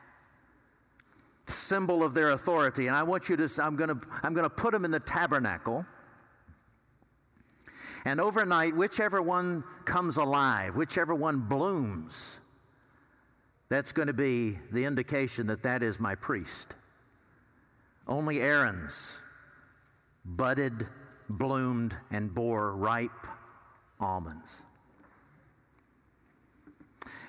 symbol 1.46 2.02
of 2.02 2.14
their 2.14 2.30
authority. 2.30 2.86
And 2.86 2.96
I 2.96 3.02
want 3.02 3.28
you 3.28 3.36
to, 3.36 3.48
I'm 3.62 3.76
going 3.76 3.90
to, 3.90 4.00
I'm 4.22 4.32
going 4.32 4.44
to 4.48 4.50
put 4.50 4.72
them 4.72 4.86
in 4.86 4.90
the 4.90 5.00
tabernacle. 5.00 5.84
And 8.06 8.22
overnight, 8.22 8.74
whichever 8.74 9.20
one 9.20 9.64
comes 9.84 10.16
alive, 10.16 10.76
whichever 10.76 11.14
one 11.14 11.40
blooms, 11.40 12.38
that's 13.68 13.92
going 13.92 14.08
to 14.08 14.14
be 14.14 14.58
the 14.72 14.84
indication 14.84 15.46
that 15.48 15.62
that 15.62 15.82
is 15.82 16.00
my 16.00 16.14
priest. 16.14 16.74
Only 18.06 18.40
Aaron's 18.40 19.18
budded, 20.24 20.86
bloomed, 21.28 21.96
and 22.10 22.34
bore 22.34 22.74
ripe 22.74 23.10
almonds. 24.00 24.62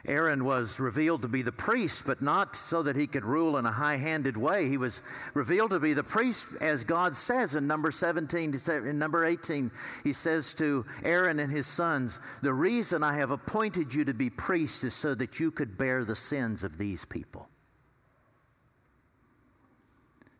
Aaron 0.06 0.46
was 0.46 0.79
revealed 0.79 1.22
to 1.24 1.27
be 1.27 1.41
the 1.41 1.51
priest, 1.51 2.03
but 2.06 2.22
not 2.22 2.56
so 2.56 2.82
that 2.84 2.96
he 2.96 3.08
could 3.08 3.25
rule 3.25 3.58
in 3.58 3.65
a 3.65 3.72
high 3.72 3.98
handed 3.98 4.38
way. 4.38 4.70
He 4.70 4.77
was 4.77 5.01
revealed 5.34 5.72
to 5.72 5.79
be 5.79 5.94
the 5.94 6.03
priest, 6.03 6.48
as 6.62 6.84
God 6.84 7.15
says 7.15 7.56
in 7.56 7.68
number 7.68 7.91
17, 7.91 8.60
in 8.68 9.00
number 9.00 9.25
18. 9.25 9.72
He 10.03 10.13
says 10.13 10.53
to 10.56 10.86
Aaron 11.03 11.39
and 11.39 11.51
his 11.51 11.68
sons, 11.68 12.20
The 12.41 12.53
reason 12.53 13.03
I 13.03 13.15
have 13.15 13.32
appointed 13.32 13.94
you 13.94 14.06
to 14.06 14.13
be 14.13 14.29
priests 14.29 14.84
is 14.84 14.94
so 14.94 15.15
that 15.15 15.39
you 15.39 15.51
could 15.51 15.77
bear 15.77 16.06
the 16.06 16.15
sins 16.15 16.63
of 16.63 16.77
these 16.77 17.06
people. 17.06 17.50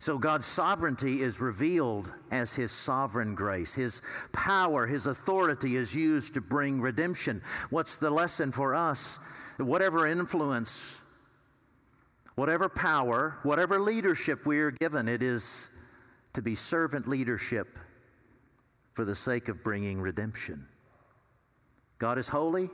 So 0.01 0.18
God's 0.18 0.46
sovereignty 0.46 1.22
is 1.22 1.41
revealed 1.41 2.10
as 2.32 2.53
His 2.53 2.72
sovereign 2.72 3.36
grace. 3.36 3.74
His 3.74 4.01
power, 4.32 4.88
His 4.88 5.06
authority 5.06 5.75
is 5.75 5.94
used 5.94 6.34
to 6.36 6.41
bring 6.41 6.79
redemption. 6.79 7.41
What's 7.70 7.98
the 7.98 8.10
lesson 8.10 8.53
for 8.53 8.74
us? 8.74 9.20
Whatever 9.58 10.08
influence, 10.08 10.98
whatever 12.36 12.70
power, 12.70 13.39
whatever 13.44 13.77
leadership 13.77 14.46
we 14.46 14.60
are 14.60 14.72
given, 14.72 15.10
it 15.10 15.22
is 15.22 15.70
to 16.34 16.41
be 16.41 16.56
servant 16.56 17.06
leadership 17.06 17.77
for 18.94 19.03
the 19.03 19.15
sake 19.15 19.50
of 19.50 19.65
bringing 19.65 20.00
redemption. 20.00 20.65
God 21.98 22.18
is 22.18 22.29
holy. 22.29 22.70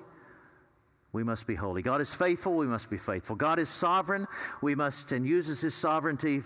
We 1.11 1.23
must 1.23 1.47
be 1.47 1.55
holy. 1.55 1.81
God 1.81 2.01
is 2.01 2.13
faithful. 2.13 2.53
We 2.53 2.67
must 2.67 2.91
be 2.91 2.97
faithful. 2.97 3.35
God 3.35 3.57
is 3.57 3.69
sovereign. 3.69 4.27
We 4.61 4.75
must 4.75 5.11
and 5.11 5.25
uses 5.25 5.61
His 5.61 5.73
sovereignty 5.73 6.41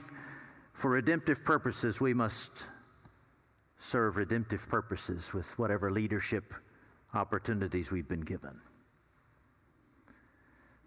for 0.79 0.91
redemptive 0.91 1.43
purposes, 1.43 1.99
we 1.99 2.13
must 2.13 2.63
serve 3.79 4.15
redemptive 4.15 4.65
purposes 4.69 5.33
with 5.33 5.59
whatever 5.59 5.91
leadership 5.91 6.53
opportunities 7.13 7.91
we've 7.91 8.07
been 8.07 8.21
given. 8.21 8.61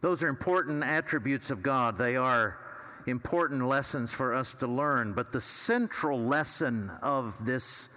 Those 0.00 0.22
are 0.22 0.28
important 0.28 0.82
attributes 0.82 1.50
of 1.50 1.62
God. 1.62 1.98
They 1.98 2.16
are 2.16 2.58
important 3.06 3.66
lessons 3.66 4.14
for 4.14 4.34
us 4.34 4.54
to 4.54 4.66
learn. 4.66 5.12
But 5.12 5.30
the 5.30 5.42
central 5.42 6.18
lesson 6.18 6.90
of 7.02 7.44
this 7.44 7.90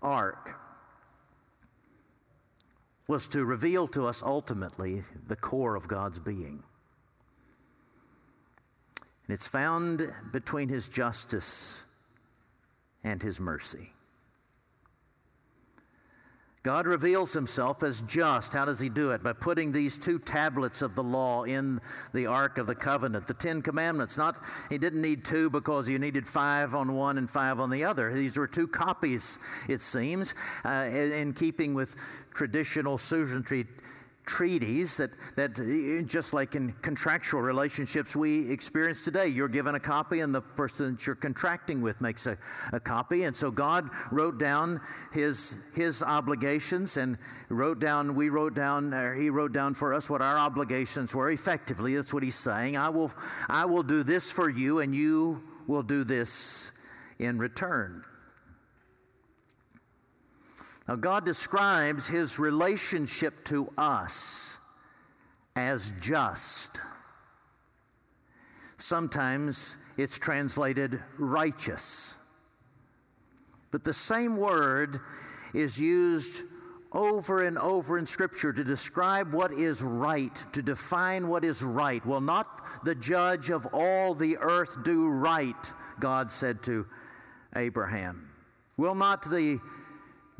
ark 0.00 0.56
was 3.08 3.26
to 3.26 3.44
reveal 3.44 3.88
to 3.88 4.06
us 4.06 4.22
ultimately 4.22 5.02
the 5.26 5.34
core 5.34 5.74
of 5.74 5.88
God's 5.88 6.20
being. 6.20 6.62
And 9.30 9.36
it's 9.36 9.46
found 9.46 10.12
between 10.32 10.70
His 10.70 10.88
justice 10.88 11.84
and 13.04 13.22
His 13.22 13.38
mercy. 13.38 13.92
God 16.64 16.84
reveals 16.84 17.32
himself 17.32 17.84
as 17.84 18.00
just. 18.02 18.52
How 18.52 18.64
does 18.64 18.80
he 18.80 18.88
do 18.88 19.12
it? 19.12 19.22
By 19.22 19.32
putting 19.32 19.70
these 19.70 19.98
two 19.98 20.18
tablets 20.18 20.82
of 20.82 20.94
the 20.94 21.02
law 21.02 21.44
in 21.44 21.80
the 22.12 22.26
Ark 22.26 22.58
of 22.58 22.66
the 22.66 22.74
Covenant, 22.74 23.28
the 23.28 23.34
Ten 23.34 23.62
Commandments. 23.62 24.18
Not, 24.18 24.36
he 24.68 24.76
didn't 24.76 25.00
need 25.00 25.24
two 25.24 25.48
because 25.48 25.88
you 25.88 25.98
needed 25.98 26.26
five 26.26 26.74
on 26.74 26.94
one 26.94 27.16
and 27.16 27.30
five 27.30 27.60
on 27.60 27.70
the 27.70 27.84
other. 27.84 28.12
These 28.12 28.36
were 28.36 28.48
two 28.48 28.66
copies, 28.66 29.38
it 29.68 29.80
seems, 29.80 30.34
uh, 30.64 30.88
in, 30.90 31.12
in 31.12 31.32
keeping 31.34 31.72
with 31.72 31.94
traditional 32.34 32.98
suzerainty 32.98 33.64
treaties 34.26 34.96
that, 34.98 35.10
that 35.36 35.58
uh, 35.58 36.02
just 36.06 36.32
like 36.32 36.54
in 36.54 36.72
contractual 36.82 37.40
relationships 37.40 38.14
we 38.14 38.50
experience 38.50 39.02
today 39.04 39.26
you're 39.26 39.48
given 39.48 39.74
a 39.74 39.80
copy 39.80 40.20
and 40.20 40.34
the 40.34 40.40
person 40.40 40.92
that 40.92 41.06
you're 41.06 41.16
contracting 41.16 41.80
with 41.80 42.00
makes 42.00 42.26
a, 42.26 42.36
a 42.72 42.80
copy. 42.80 43.24
And 43.24 43.34
so 43.34 43.50
god 43.50 43.88
wrote 44.10 44.38
down 44.38 44.80
his 45.12 45.56
his 45.74 46.02
obligations 46.02 46.96
and 46.96 47.18
wrote 47.48 47.80
down 47.80 48.14
we 48.14 48.28
wrote 48.28 48.54
down 48.54 48.92
or 48.94 49.14
he 49.14 49.30
wrote 49.30 49.52
down 49.52 49.74
for 49.74 49.92
us 49.94 50.08
what 50.08 50.22
our 50.22 50.38
obligations 50.38 51.14
were. 51.14 51.30
Effectively 51.30 51.96
that's 51.96 52.12
what 52.12 52.22
he's 52.22 52.38
saying. 52.38 52.76
I 52.76 52.90
will 52.90 53.12
i 53.48 53.64
will 53.64 53.82
do 53.82 54.02
this 54.02 54.30
for 54.30 54.48
you 54.48 54.80
and 54.80 54.94
you 54.94 55.42
will 55.66 55.82
do 55.82 56.04
this 56.04 56.72
in 57.18 57.38
return 57.38 58.04
now, 60.90 60.96
God 60.96 61.24
describes 61.24 62.08
his 62.08 62.40
relationship 62.40 63.44
to 63.44 63.72
us 63.78 64.58
as 65.54 65.92
just. 66.00 66.80
Sometimes 68.76 69.76
it's 69.96 70.18
translated 70.18 71.00
righteous. 71.16 72.16
But 73.70 73.84
the 73.84 73.94
same 73.94 74.36
word 74.36 74.98
is 75.54 75.78
used 75.78 76.42
over 76.90 77.44
and 77.44 77.56
over 77.56 77.96
in 77.96 78.04
Scripture 78.04 78.52
to 78.52 78.64
describe 78.64 79.32
what 79.32 79.52
is 79.52 79.80
right, 79.80 80.34
to 80.52 80.60
define 80.60 81.28
what 81.28 81.44
is 81.44 81.62
right. 81.62 82.04
Will 82.04 82.20
not 82.20 82.84
the 82.84 82.96
judge 82.96 83.48
of 83.48 83.64
all 83.66 84.12
the 84.12 84.38
earth 84.38 84.78
do 84.82 85.06
right? 85.06 85.72
God 86.00 86.32
said 86.32 86.64
to 86.64 86.84
Abraham. 87.54 88.28
Will 88.76 88.96
not 88.96 89.30
the 89.30 89.60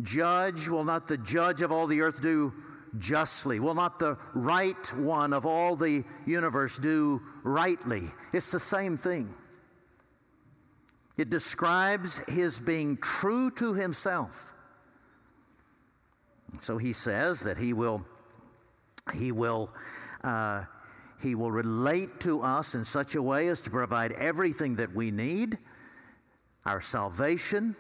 judge, 0.03 0.69
will 0.69 0.85
not 0.85 1.09
the 1.09 1.17
judge 1.17 1.63
of 1.63 1.73
all 1.73 1.87
the 1.87 2.01
earth 2.01 2.21
do 2.21 2.53
justly? 2.99 3.61
Will 3.61 3.75
not 3.75 3.99
the 3.99 4.17
right 4.35 4.97
one 4.97 5.33
of 5.33 5.47
all 5.47 5.77
the 5.77 6.05
universe 6.27 6.79
do 6.79 7.23
rightly? 7.43 8.11
It's 8.33 8.51
the 8.51 8.61
same 8.61 8.97
thing. 8.97 9.35
It 11.17 11.31
describes 11.31 12.21
his 12.29 12.61
being 12.61 12.97
true 12.97 13.51
to 13.53 13.75
himself. 13.75 14.55
So 16.63 16.79
he 16.79 16.93
says 16.93 17.41
that 17.41 17.59
he 17.59 17.73
will, 17.73 18.05
he 19.15 19.31
will, 19.31 19.73
uh, 20.25 20.65
he 21.21 21.35
will 21.35 21.53
relate 21.53 22.21
to 22.21 22.41
us 22.41 22.75
in 22.75 22.85
such 22.85 23.15
a 23.15 23.23
way 23.23 23.49
as 23.49 23.61
to 23.63 23.71
provide 23.71 24.13
everything 24.13 24.77
that 24.77 24.95
we 24.95 25.11
need, 25.11 25.59
our 26.65 26.81
salvation, 26.81 27.77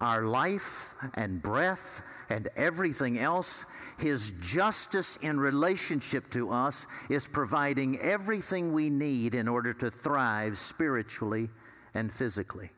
our 0.00 0.24
life 0.24 0.94
and 1.14 1.40
breath 1.42 2.02
and 2.28 2.48
everything 2.56 3.18
else. 3.18 3.64
His 3.98 4.32
justice 4.40 5.16
in 5.22 5.38
relationship 5.38 6.30
to 6.32 6.50
us 6.50 6.86
is 7.08 7.26
providing 7.26 7.98
everything 8.00 8.72
we 8.72 8.90
need 8.90 9.34
in 9.34 9.48
order 9.48 9.72
to 9.74 9.90
thrive 9.90 10.58
spiritually 10.58 11.50
and 11.94 12.12
physically. 12.12 12.70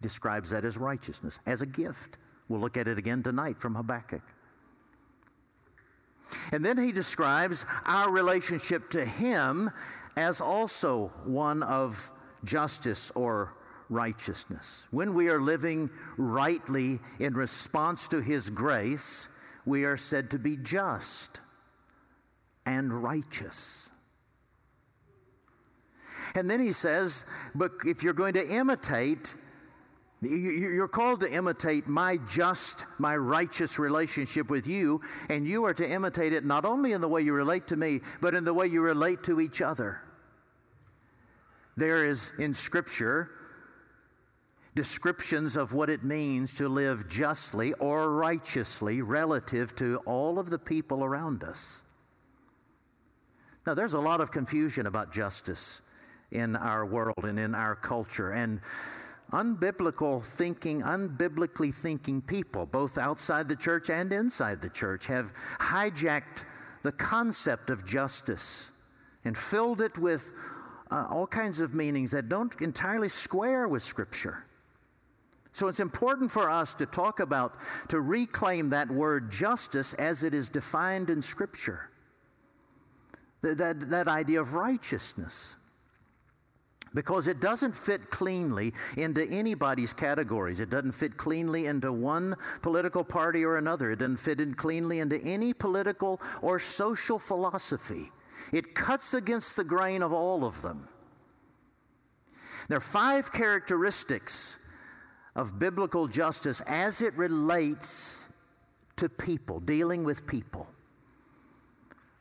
Describes 0.00 0.50
that 0.50 0.64
as 0.64 0.76
righteousness, 0.76 1.38
as 1.46 1.62
a 1.62 1.66
gift. 1.66 2.16
We'll 2.48 2.60
look 2.60 2.76
at 2.76 2.88
it 2.88 2.98
again 2.98 3.22
tonight 3.22 3.60
from 3.60 3.74
Habakkuk. 3.74 4.22
And 6.50 6.64
then 6.64 6.78
he 6.78 6.92
describes 6.92 7.66
our 7.84 8.10
relationship 8.10 8.90
to 8.90 9.04
him 9.04 9.70
as 10.16 10.40
also 10.40 11.12
one 11.24 11.62
of 11.62 12.10
justice 12.44 13.10
or 13.14 13.54
righteousness. 13.92 14.86
When 14.90 15.14
we 15.14 15.28
are 15.28 15.40
living 15.40 15.90
rightly 16.16 17.00
in 17.18 17.34
response 17.34 18.08
to 18.08 18.20
His 18.20 18.50
grace, 18.50 19.28
we 19.64 19.84
are 19.84 19.96
said 19.96 20.30
to 20.30 20.38
be 20.38 20.56
just 20.56 21.40
and 22.66 23.02
righteous. 23.02 23.90
And 26.34 26.48
then 26.48 26.60
he 26.60 26.72
says, 26.72 27.24
but 27.54 27.72
if 27.84 28.02
you're 28.02 28.12
going 28.12 28.34
to 28.34 28.48
imitate, 28.48 29.34
you're 30.22 30.88
called 30.88 31.20
to 31.20 31.30
imitate 31.30 31.88
my 31.88 32.18
just, 32.30 32.86
my 32.98 33.16
righteous 33.16 33.78
relationship 33.78 34.48
with 34.48 34.66
you, 34.66 35.00
and 35.28 35.46
you 35.46 35.64
are 35.64 35.74
to 35.74 35.88
imitate 35.88 36.32
it 36.32 36.44
not 36.44 36.64
only 36.64 36.92
in 36.92 37.00
the 37.00 37.08
way 37.08 37.22
you 37.22 37.32
relate 37.32 37.66
to 37.68 37.76
me, 37.76 38.00
but 38.20 38.34
in 38.34 38.44
the 38.44 38.54
way 38.54 38.66
you 38.66 38.80
relate 38.80 39.24
to 39.24 39.40
each 39.40 39.60
other. 39.60 40.00
There 41.76 42.06
is 42.06 42.32
in 42.38 42.54
Scripture 42.54 43.30
descriptions 44.74 45.56
of 45.56 45.74
what 45.74 45.90
it 45.90 46.02
means 46.02 46.54
to 46.54 46.68
live 46.68 47.08
justly 47.08 47.72
or 47.74 48.10
righteously 48.10 49.02
relative 49.02 49.76
to 49.76 49.98
all 50.06 50.38
of 50.38 50.50
the 50.50 50.58
people 50.58 51.04
around 51.04 51.44
us. 51.44 51.82
Now, 53.66 53.74
there's 53.74 53.94
a 53.94 54.00
lot 54.00 54.20
of 54.20 54.30
confusion 54.30 54.86
about 54.86 55.12
justice 55.12 55.82
in 56.30 56.56
our 56.56 56.84
world 56.86 57.24
and 57.24 57.38
in 57.38 57.54
our 57.54 57.76
culture, 57.76 58.32
and 58.32 58.60
unbiblical 59.32 60.24
thinking, 60.24 60.82
unbiblically 60.82 61.72
thinking 61.72 62.22
people, 62.22 62.66
both 62.66 62.98
outside 62.98 63.48
the 63.48 63.56
church 63.56 63.90
and 63.90 64.12
inside 64.12 64.62
the 64.62 64.70
church, 64.70 65.06
have 65.06 65.32
hijacked 65.60 66.44
the 66.82 66.92
concept 66.92 67.70
of 67.70 67.86
justice 67.86 68.70
and 69.24 69.36
filled 69.36 69.80
it 69.80 69.96
with 69.98 70.32
uh, 70.90 71.06
all 71.08 71.26
kinds 71.26 71.60
of 71.60 71.74
meanings 71.74 72.10
that 72.10 72.28
don't 72.28 72.60
entirely 72.60 73.08
square 73.08 73.68
with 73.68 73.82
Scripture. 73.82 74.44
So 75.52 75.68
it's 75.68 75.80
important 75.80 76.30
for 76.30 76.50
us 76.50 76.74
to 76.76 76.86
talk 76.86 77.20
about, 77.20 77.54
to 77.88 78.00
reclaim 78.00 78.70
that 78.70 78.90
word 78.90 79.30
justice 79.30 79.92
as 79.94 80.22
it 80.22 80.32
is 80.32 80.48
defined 80.48 81.10
in 81.10 81.20
Scripture. 81.20 81.90
That, 83.42 83.58
that, 83.58 83.90
that 83.90 84.08
idea 84.08 84.40
of 84.40 84.54
righteousness. 84.54 85.56
Because 86.94 87.26
it 87.26 87.40
doesn't 87.40 87.76
fit 87.76 88.10
cleanly 88.10 88.72
into 88.96 89.26
anybody's 89.26 89.92
categories. 89.92 90.60
It 90.60 90.70
doesn't 90.70 90.92
fit 90.92 91.16
cleanly 91.16 91.66
into 91.66 91.92
one 91.92 92.36
political 92.62 93.04
party 93.04 93.44
or 93.44 93.56
another. 93.56 93.90
It 93.90 93.98
doesn't 93.98 94.18
fit 94.18 94.40
in 94.40 94.54
cleanly 94.54 95.00
into 95.00 95.18
any 95.22 95.52
political 95.54 96.20
or 96.40 96.58
social 96.58 97.18
philosophy. 97.18 98.10
It 98.52 98.74
cuts 98.74 99.14
against 99.14 99.56
the 99.56 99.64
grain 99.64 100.02
of 100.02 100.12
all 100.12 100.44
of 100.44 100.62
them. 100.62 100.88
There 102.68 102.78
are 102.78 102.80
five 102.80 103.32
characteristics 103.32 104.58
of 105.34 105.58
biblical 105.58 106.08
justice 106.08 106.60
as 106.66 107.00
it 107.00 107.14
relates 107.14 108.18
to 108.96 109.08
people, 109.08 109.60
dealing 109.60 110.04
with 110.04 110.26
people. 110.26 110.66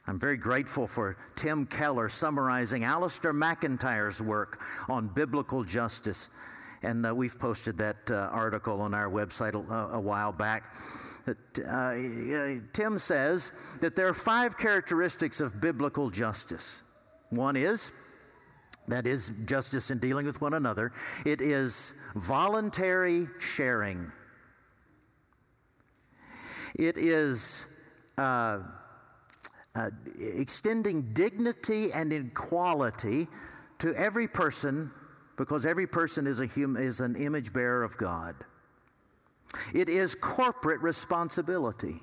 I'm 0.07 0.19
very 0.19 0.37
grateful 0.37 0.87
for 0.87 1.17
Tim 1.35 1.65
Keller 1.65 2.09
summarizing 2.09 2.81
Alasdair 2.81 3.35
MacIntyre's 3.35 4.21
work 4.21 4.59
on 4.89 5.07
biblical 5.07 5.63
justice. 5.63 6.29
And 6.83 7.05
uh, 7.05 7.13
we've 7.13 7.37
posted 7.37 7.77
that 7.77 7.97
uh, 8.09 8.15
article 8.15 8.81
on 8.81 8.93
our 8.95 9.09
website 9.09 9.53
a, 9.53 9.95
a 9.95 9.99
while 9.99 10.31
back. 10.31 10.73
Uh, 11.27 11.93
Tim 12.73 12.97
says 12.97 13.51
that 13.81 13.95
there 13.95 14.07
are 14.07 14.13
five 14.13 14.57
characteristics 14.57 15.39
of 15.39 15.61
biblical 15.61 16.09
justice. 16.09 16.81
One 17.29 17.55
is 17.55 17.91
that 18.87 19.05
is 19.05 19.31
justice 19.45 19.91
in 19.91 19.99
dealing 19.99 20.25
with 20.25 20.41
one 20.41 20.55
another. 20.55 20.91
It 21.25 21.41
is 21.41 21.93
voluntary 22.15 23.27
sharing. 23.39 24.11
It 26.75 26.97
is 26.97 27.65
uh, 28.17 28.59
uh, 29.75 29.89
extending 30.19 31.13
dignity 31.13 31.91
and 31.91 32.11
equality 32.11 33.27
to 33.79 33.93
every 33.95 34.27
person 34.27 34.91
because 35.37 35.65
every 35.65 35.87
person 35.87 36.27
is, 36.27 36.39
a 36.39 36.47
hum- 36.47 36.77
is 36.77 36.99
an 36.99 37.15
image 37.15 37.51
bearer 37.53 37.83
of 37.83 37.97
God. 37.97 38.35
It 39.73 39.89
is 39.89 40.15
corporate 40.15 40.81
responsibility. 40.81 41.99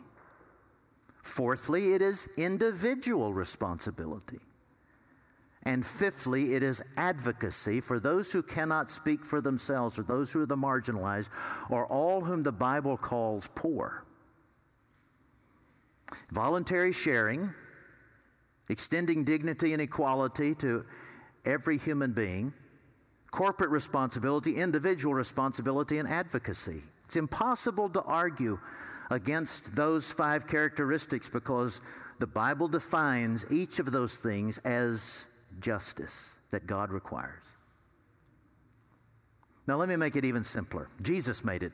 Fourthly, 1.22 1.92
it 1.92 2.02
is 2.02 2.28
individual 2.36 3.32
responsibility. 3.32 4.40
And 5.64 5.84
fifthly, 5.84 6.54
it 6.54 6.62
is 6.62 6.82
advocacy 6.96 7.80
for 7.80 7.98
those 7.98 8.32
who 8.32 8.42
cannot 8.42 8.90
speak 8.90 9.24
for 9.24 9.40
themselves, 9.40 9.98
or 9.98 10.02
those 10.02 10.32
who 10.32 10.40
are 10.40 10.46
the 10.46 10.56
marginalized, 10.56 11.28
or 11.68 11.86
all 11.86 12.22
whom 12.22 12.42
the 12.42 12.52
Bible 12.52 12.96
calls 12.96 13.48
poor. 13.54 14.04
Voluntary 16.30 16.92
sharing, 16.92 17.52
extending 18.68 19.24
dignity 19.24 19.72
and 19.72 19.82
equality 19.82 20.54
to 20.56 20.84
every 21.44 21.76
human 21.76 22.12
being, 22.12 22.52
corporate 23.30 23.70
responsibility, 23.70 24.56
individual 24.56 25.14
responsibility, 25.14 25.98
and 25.98 26.08
advocacy. 26.08 26.82
It's 27.04 27.16
impossible 27.16 27.88
to 27.90 28.02
argue 28.02 28.58
against 29.10 29.74
those 29.74 30.10
five 30.10 30.46
characteristics 30.46 31.28
because 31.28 31.80
the 32.18 32.26
Bible 32.26 32.68
defines 32.68 33.46
each 33.50 33.78
of 33.78 33.92
those 33.92 34.16
things 34.16 34.58
as 34.58 35.26
justice 35.60 36.34
that 36.50 36.66
God 36.66 36.90
requires. 36.90 37.44
Now, 39.66 39.76
let 39.76 39.88
me 39.88 39.96
make 39.96 40.16
it 40.16 40.24
even 40.24 40.44
simpler. 40.44 40.88
Jesus 41.02 41.44
made 41.44 41.62
it 41.62 41.72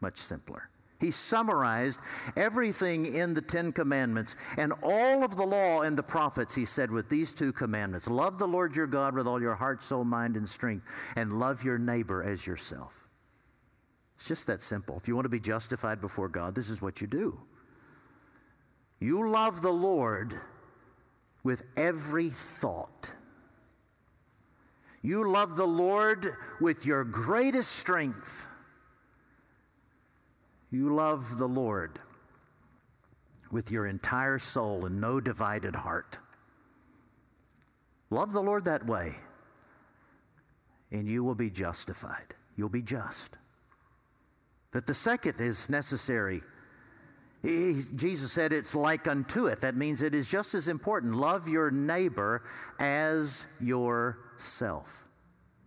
much 0.00 0.18
simpler. 0.18 0.70
He 1.00 1.10
summarized 1.10 2.00
everything 2.36 3.06
in 3.06 3.34
the 3.34 3.40
Ten 3.40 3.72
Commandments 3.72 4.34
and 4.56 4.72
all 4.82 5.22
of 5.22 5.36
the 5.36 5.44
law 5.44 5.82
and 5.82 5.96
the 5.96 6.02
prophets, 6.02 6.54
he 6.54 6.64
said, 6.64 6.90
with 6.90 7.08
these 7.08 7.32
two 7.32 7.52
commandments 7.52 8.08
Love 8.08 8.38
the 8.38 8.48
Lord 8.48 8.74
your 8.74 8.86
God 8.86 9.14
with 9.14 9.26
all 9.26 9.40
your 9.40 9.54
heart, 9.54 9.82
soul, 9.82 10.04
mind, 10.04 10.36
and 10.36 10.48
strength, 10.48 10.86
and 11.14 11.38
love 11.38 11.62
your 11.62 11.78
neighbor 11.78 12.22
as 12.22 12.46
yourself. 12.46 13.06
It's 14.16 14.26
just 14.26 14.48
that 14.48 14.62
simple. 14.62 14.96
If 14.96 15.06
you 15.06 15.14
want 15.14 15.26
to 15.26 15.30
be 15.30 15.38
justified 15.38 16.00
before 16.00 16.28
God, 16.28 16.56
this 16.56 16.68
is 16.68 16.82
what 16.82 17.00
you 17.00 17.06
do. 17.06 17.40
You 18.98 19.28
love 19.28 19.62
the 19.62 19.70
Lord 19.70 20.40
with 21.48 21.62
every 21.78 22.28
thought. 22.28 23.12
You 25.00 25.26
love 25.26 25.56
the 25.56 25.64
Lord 25.64 26.28
with 26.60 26.84
your 26.84 27.04
greatest 27.04 27.72
strength. 27.72 28.46
You 30.70 30.94
love 30.94 31.38
the 31.38 31.48
Lord 31.48 32.00
with 33.50 33.70
your 33.70 33.86
entire 33.86 34.38
soul 34.38 34.84
and 34.84 35.00
no 35.00 35.20
divided 35.20 35.74
heart. 35.74 36.18
Love 38.10 38.34
the 38.34 38.42
Lord 38.42 38.66
that 38.66 38.84
way, 38.84 39.14
and 40.92 41.08
you 41.08 41.24
will 41.24 41.34
be 41.34 41.48
justified. 41.48 42.34
You'll 42.58 42.68
be 42.68 42.82
just. 42.82 43.38
But 44.70 44.86
the 44.86 44.92
second 44.92 45.40
is 45.40 45.70
necessary. 45.70 46.42
He, 47.42 47.82
Jesus 47.94 48.32
said 48.32 48.52
it's 48.52 48.74
like 48.74 49.06
unto 49.06 49.46
it. 49.46 49.60
That 49.60 49.76
means 49.76 50.02
it 50.02 50.14
is 50.14 50.28
just 50.28 50.54
as 50.54 50.66
important. 50.68 51.14
Love 51.14 51.48
your 51.48 51.70
neighbor 51.70 52.42
as 52.78 53.46
yourself. 53.60 55.06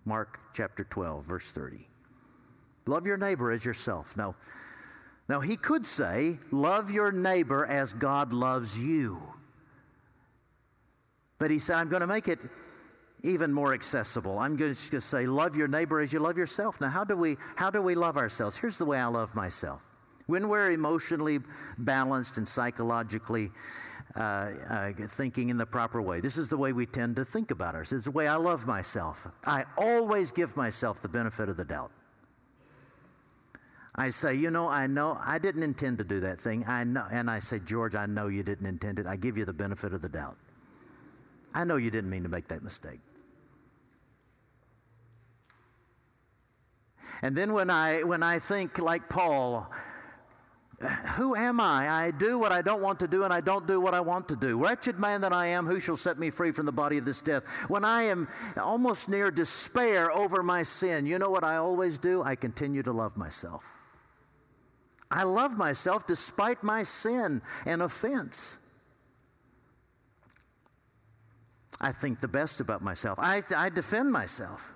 Mark 0.04 0.40
chapter 0.54 0.84
12, 0.84 1.24
verse 1.24 1.52
30. 1.52 1.88
Love 2.88 3.06
your 3.06 3.18
neighbor 3.18 3.52
as 3.52 3.64
yourself. 3.64 4.18
Now, 4.18 4.36
now, 5.32 5.40
he 5.40 5.56
could 5.56 5.86
say, 5.86 6.40
Love 6.52 6.92
your 6.92 7.12
neighbor 7.12 7.66
as 7.66 7.94
God 7.94 8.34
loves 8.34 8.78
you. 8.78 9.22
But 11.38 11.52
he 11.52 11.60
said, 11.60 11.78
I'm 11.78 11.88
going 11.88 12.02
to 12.02 12.08
make 12.08 12.28
it 12.28 12.40
even 13.24 13.54
more 13.54 13.74
accessible. 13.74 14.40
I'm 14.40 14.58
going 14.58 14.76
to 14.76 15.00
say, 15.02 15.28
Love 15.28 15.56
your 15.56 15.70
neighbor 15.70 16.02
as 16.02 16.12
you 16.12 16.20
love 16.20 16.38
yourself. 16.38 16.82
Now, 16.82 16.90
how 16.90 17.06
do 17.06 17.16
we, 17.16 17.38
how 17.56 17.70
do 17.70 17.82
we 17.82 17.96
love 17.96 18.18
ourselves? 18.18 18.58
Here's 18.58 18.78
the 18.78 18.84
way 18.84 19.00
I 19.00 19.06
love 19.06 19.34
myself. 19.34 19.91
When 20.28 20.50
we're 20.50 20.72
emotionally 20.72 21.40
balanced 21.78 22.38
and 22.38 22.48
psychologically 22.48 23.52
uh, 24.16 24.20
uh, 24.20 24.92
thinking 25.10 25.50
in 25.50 25.58
the 25.58 25.66
proper 25.66 26.02
way, 26.02 26.20
this 26.20 26.38
is 26.38 26.50
the 26.50 26.58
way 26.58 26.74
we 26.74 26.86
tend 26.86 27.16
to 27.18 27.26
think 27.26 27.52
about 27.52 27.76
ourselves. 27.76 28.02
It's 28.02 28.06
the 28.06 28.12
way 28.12 28.28
I 28.28 28.36
love 28.36 28.66
myself. 28.66 29.28
I 29.46 29.66
always 29.78 30.32
give 30.32 30.56
myself 30.56 31.02
the 31.02 31.10
benefit 31.10 31.50
of 31.50 31.58
the 31.58 31.66
doubt. 31.66 31.92
I 33.96 34.10
say, 34.10 34.36
you 34.36 34.50
know, 34.52 34.70
I 34.70 34.88
know 34.88 35.20
I 35.22 35.38
didn't 35.38 35.64
intend 35.64 35.98
to 35.98 36.06
do 36.06 36.22
that 36.22 36.40
thing. 36.40 36.66
I 36.66 36.86
know, 36.86 37.06
and 37.12 37.30
I 37.30 37.40
say, 37.40 37.60
George, 37.60 37.94
I 37.94 38.06
know 38.06 38.28
you 38.28 38.42
didn't 38.42 38.66
intend 38.66 39.00
it. 39.00 39.06
I 39.06 39.18
give 39.18 39.38
you 39.38 39.44
the 39.44 39.54
benefit 39.54 39.94
of 39.94 40.02
the 40.02 40.10
doubt. 40.10 40.38
I 41.54 41.66
know 41.66 41.76
you 41.76 41.92
didn't 41.92 42.10
mean 42.10 42.24
to 42.24 42.30
make 42.30 42.48
that 42.48 42.64
mistake. 42.64 43.00
And 47.22 47.36
then 47.36 47.54
when 47.54 47.70
I 47.70 48.04
when 48.04 48.24
I 48.24 48.40
think 48.40 48.80
like 48.80 49.10
Paul, 49.10 49.70
who 51.16 51.36
am 51.36 51.60
I? 51.60 52.06
I 52.06 52.12
do 52.12 52.40
what 52.40 52.52
I 52.52 52.62
don't 52.62 52.82
want 52.82 53.00
to 53.00 53.08
do, 53.08 53.24
and 53.24 53.34
I 53.34 53.42
don't 53.42 53.68
do 53.68 53.80
what 53.80 53.94
I 53.94 54.00
want 54.00 54.28
to 54.30 54.36
do. 54.36 54.58
Wretched 54.58 55.00
man 55.00 55.22
that 55.22 55.34
I 55.34 55.48
am, 55.48 55.66
who 55.66 55.80
shall 55.80 55.98
set 55.98 56.18
me 56.18 56.30
free 56.30 56.52
from 56.52 56.66
the 56.66 56.72
body 56.72 56.98
of 56.98 57.06
this 57.06 57.22
death? 57.22 57.46
When 57.68 57.86
I 57.86 58.04
am 58.04 58.28
almost 58.58 59.10
near 59.10 59.32
despair 59.32 60.12
over 60.12 60.42
my 60.44 60.64
sin, 60.64 61.06
you 61.06 61.20
know 61.20 61.30
what 61.30 61.44
I 61.44 61.58
always 61.58 61.98
do? 61.98 62.24
I 62.24 62.36
continue 62.36 62.84
to 62.84 62.92
love 62.92 63.18
myself. 63.18 63.66
I 65.10 65.24
love 65.24 65.58
myself 65.58 66.08
despite 66.08 66.64
my 66.64 66.84
sin 66.84 67.42
and 67.66 67.82
offense. 67.82 68.58
I 71.82 71.92
think 71.92 72.20
the 72.20 72.28
best 72.28 72.62
about 72.62 72.82
myself. 72.82 73.20
I, 73.20 73.44
I 73.56 73.70
defend 73.70 74.12
myself. 74.12 74.74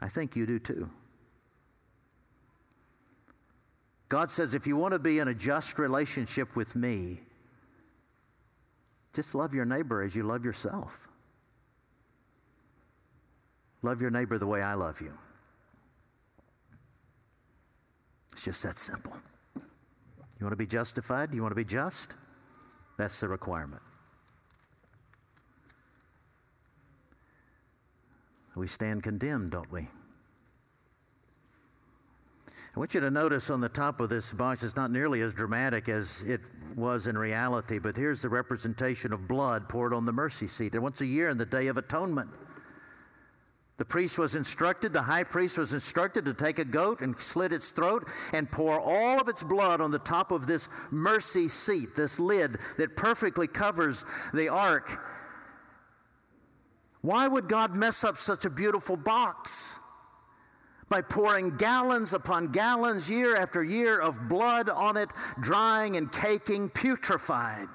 I 0.00 0.08
think 0.08 0.36
you 0.36 0.46
do 0.46 0.58
too. 0.58 0.90
God 4.08 4.30
says 4.30 4.54
if 4.54 4.66
you 4.66 4.76
want 4.76 4.92
to 4.92 4.98
be 4.98 5.18
in 5.18 5.28
a 5.28 5.34
just 5.34 5.78
relationship 5.78 6.56
with 6.56 6.76
me, 6.76 7.20
just 9.14 9.34
love 9.34 9.54
your 9.54 9.64
neighbor 9.64 10.02
as 10.02 10.14
you 10.14 10.22
love 10.22 10.44
yourself. 10.44 11.08
Love 13.82 14.00
your 14.00 14.10
neighbor 14.10 14.38
the 14.38 14.46
way 14.46 14.62
I 14.62 14.74
love 14.74 15.00
you. 15.00 15.12
It's 18.32 18.44
just 18.44 18.62
that 18.62 18.78
simple. 18.78 19.16
You 19.54 20.46
want 20.46 20.52
to 20.52 20.56
be 20.56 20.66
justified? 20.66 21.32
You 21.32 21.42
want 21.42 21.52
to 21.52 21.56
be 21.56 21.64
just? 21.64 22.14
That's 22.98 23.20
the 23.20 23.28
requirement. 23.28 23.82
We 28.56 28.68
stand 28.68 29.02
condemned, 29.02 29.50
don't 29.50 29.70
we? 29.70 29.88
I 32.74 32.80
want 32.80 32.92
you 32.92 33.00
to 33.00 33.10
notice 33.10 33.50
on 33.50 33.60
the 33.60 33.68
top 33.68 34.00
of 34.00 34.08
this 34.08 34.32
box, 34.32 34.64
it's 34.64 34.74
not 34.74 34.90
nearly 34.90 35.20
as 35.20 35.32
dramatic 35.32 35.88
as 35.88 36.22
it 36.22 36.40
was 36.74 37.06
in 37.06 37.16
reality, 37.16 37.78
but 37.78 37.96
here's 37.96 38.22
the 38.22 38.28
representation 38.28 39.12
of 39.12 39.28
blood 39.28 39.68
poured 39.68 39.94
on 39.94 40.06
the 40.06 40.12
mercy 40.12 40.48
seat. 40.48 40.74
And 40.74 40.82
once 40.82 41.00
a 41.00 41.06
year 41.06 41.28
in 41.28 41.38
the 41.38 41.46
Day 41.46 41.68
of 41.68 41.76
Atonement, 41.76 42.30
the 43.76 43.84
priest 43.84 44.18
was 44.18 44.34
instructed, 44.34 44.92
the 44.92 45.02
high 45.02 45.22
priest 45.22 45.56
was 45.56 45.72
instructed 45.72 46.24
to 46.24 46.34
take 46.34 46.58
a 46.58 46.64
goat 46.64 47.00
and 47.00 47.16
slit 47.20 47.52
its 47.52 47.70
throat 47.70 48.08
and 48.32 48.50
pour 48.50 48.80
all 48.80 49.20
of 49.20 49.28
its 49.28 49.44
blood 49.44 49.80
on 49.80 49.92
the 49.92 50.00
top 50.00 50.32
of 50.32 50.48
this 50.48 50.68
mercy 50.90 51.46
seat, 51.46 51.94
this 51.94 52.18
lid 52.18 52.58
that 52.76 52.96
perfectly 52.96 53.46
covers 53.46 54.04
the 54.32 54.48
ark. 54.48 55.00
Why 57.02 57.28
would 57.28 57.48
God 57.48 57.76
mess 57.76 58.02
up 58.02 58.18
such 58.18 58.44
a 58.44 58.50
beautiful 58.50 58.96
box? 58.96 59.78
By 60.88 61.00
pouring 61.00 61.56
gallons 61.56 62.12
upon 62.12 62.52
gallons, 62.52 63.08
year 63.08 63.36
after 63.36 63.62
year, 63.62 63.98
of 63.98 64.28
blood 64.28 64.68
on 64.68 64.96
it, 64.96 65.10
drying 65.40 65.96
and 65.96 66.12
caking, 66.12 66.70
putrefied, 66.70 67.68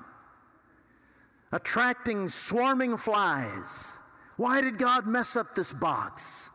attracting 1.52 2.30
swarming 2.30 2.98
flies. 2.98 3.94
Why 4.38 4.62
did 4.62 4.78
God 4.78 5.08
mess 5.08 5.36
up 5.36 5.56
this 5.56 5.74
box? 5.74 6.50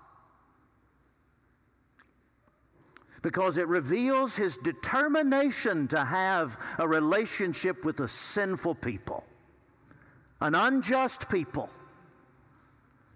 Because 3.21 3.59
it 3.59 3.67
reveals 3.67 4.37
his 4.37 4.57
determination 4.59 5.89
to 5.89 6.05
have 6.05 6.59
a 6.79 6.87
relationship 6.87 7.85
with 7.85 7.99
a 8.01 8.09
sinful 8.09 8.77
people, 8.77 9.25
an 10.41 10.55
unjust 10.55 11.29
people. 11.29 11.69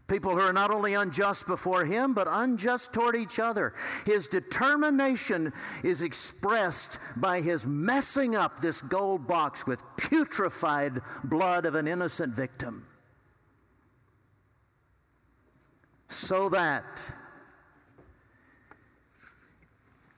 People 0.09 0.33
who 0.33 0.41
are 0.41 0.53
not 0.53 0.71
only 0.71 0.95
unjust 0.95 1.47
before 1.47 1.85
him, 1.85 2.15
but 2.15 2.27
unjust 2.29 2.93
toward 2.93 3.15
each 3.15 3.39
other. 3.39 3.75
His 4.07 4.27
determination 4.27 5.53
is 5.85 6.03
expressed 6.03 6.99
by 7.15 7.43
his 7.43 7.67
messing 7.67 8.35
up 8.35 8.61
this 8.61 8.81
gold 8.81 9.27
box 9.27 9.67
with 9.67 9.83
putrefied 9.99 11.03
blood 11.25 11.67
of 11.67 11.75
an 11.75 11.87
innocent 11.87 12.35
victim. 12.35 12.87
so 16.09 16.49
that 16.49 17.13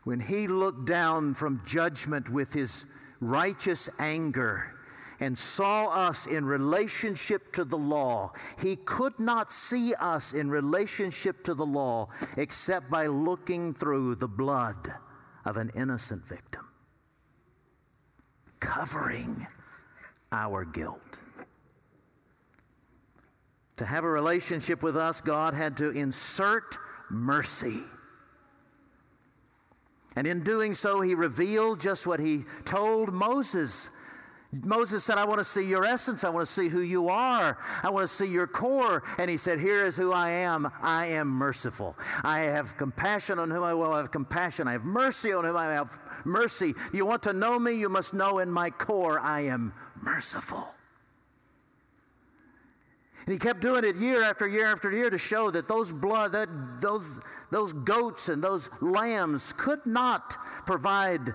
when 0.04 0.20
he 0.20 0.46
looked 0.46 0.86
down 0.86 1.34
from 1.34 1.62
judgment 1.66 2.30
with 2.30 2.52
his 2.52 2.84
righteous 3.20 3.88
anger 3.98 4.74
and 5.20 5.36
saw 5.36 5.88
us 5.88 6.26
in 6.26 6.46
relationship 6.46 7.52
to 7.52 7.64
the 7.64 7.76
law, 7.76 8.32
he 8.60 8.74
could 8.74 9.18
not 9.20 9.52
see 9.52 9.94
us 9.94 10.32
in 10.32 10.50
relationship 10.50 11.44
to 11.44 11.54
the 11.54 11.66
law 11.66 12.08
except 12.36 12.90
by 12.90 13.06
looking 13.06 13.74
through 13.74 14.14
the 14.14 14.28
blood 14.28 14.88
of 15.44 15.58
an 15.58 15.70
innocent 15.74 16.26
victim, 16.26 16.66
covering 18.58 19.46
our 20.32 20.64
guilt. 20.64 21.20
To 23.76 23.86
have 23.86 24.04
a 24.04 24.10
relationship 24.10 24.82
with 24.82 24.96
us, 24.96 25.20
God 25.20 25.54
had 25.54 25.76
to 25.78 25.90
insert 25.90 26.76
mercy. 27.10 27.80
And 30.16 30.26
in 30.26 30.42
doing 30.42 30.74
so, 30.74 31.00
he 31.00 31.14
revealed 31.14 31.80
just 31.80 32.06
what 32.06 32.20
he 32.20 32.44
told 32.64 33.12
Moses. 33.12 33.90
Moses 34.52 35.04
said, 35.04 35.16
I 35.16 35.24
want 35.26 35.38
to 35.38 35.44
see 35.44 35.64
your 35.64 35.84
essence. 35.84 36.24
I 36.24 36.28
want 36.28 36.46
to 36.46 36.52
see 36.52 36.68
who 36.68 36.80
you 36.80 37.08
are. 37.08 37.56
I 37.84 37.90
want 37.90 38.08
to 38.08 38.14
see 38.14 38.26
your 38.26 38.48
core. 38.48 39.04
And 39.16 39.30
he 39.30 39.36
said, 39.36 39.60
Here 39.60 39.86
is 39.86 39.96
who 39.96 40.12
I 40.12 40.30
am. 40.30 40.70
I 40.82 41.06
am 41.06 41.28
merciful. 41.28 41.96
I 42.24 42.40
have 42.40 42.76
compassion 42.76 43.38
on 43.38 43.50
whom 43.50 43.62
I 43.62 43.74
will 43.74 43.94
have 43.94 44.10
compassion. 44.10 44.66
I 44.66 44.72
have 44.72 44.84
mercy 44.84 45.32
on 45.32 45.44
whom 45.44 45.56
I 45.56 45.66
have 45.72 45.96
mercy. 46.24 46.74
You 46.92 47.06
want 47.06 47.22
to 47.24 47.32
know 47.32 47.60
me? 47.60 47.74
You 47.74 47.88
must 47.88 48.12
know 48.12 48.40
in 48.40 48.50
my 48.50 48.70
core 48.70 49.20
I 49.20 49.42
am 49.42 49.72
merciful. 50.02 50.74
And 53.26 53.32
he 53.32 53.38
kept 53.38 53.60
doing 53.60 53.84
it 53.84 53.94
year 53.94 54.22
after 54.22 54.48
year 54.48 54.66
after 54.66 54.90
year 54.90 55.10
to 55.10 55.18
show 55.18 55.52
that 55.52 55.68
those 55.68 55.92
blood, 55.92 56.32
that 56.32 56.48
those, 56.80 57.20
those 57.52 57.72
goats 57.72 58.28
and 58.28 58.42
those 58.42 58.68
lambs 58.80 59.52
could 59.56 59.86
not 59.86 60.36
provide 60.66 61.34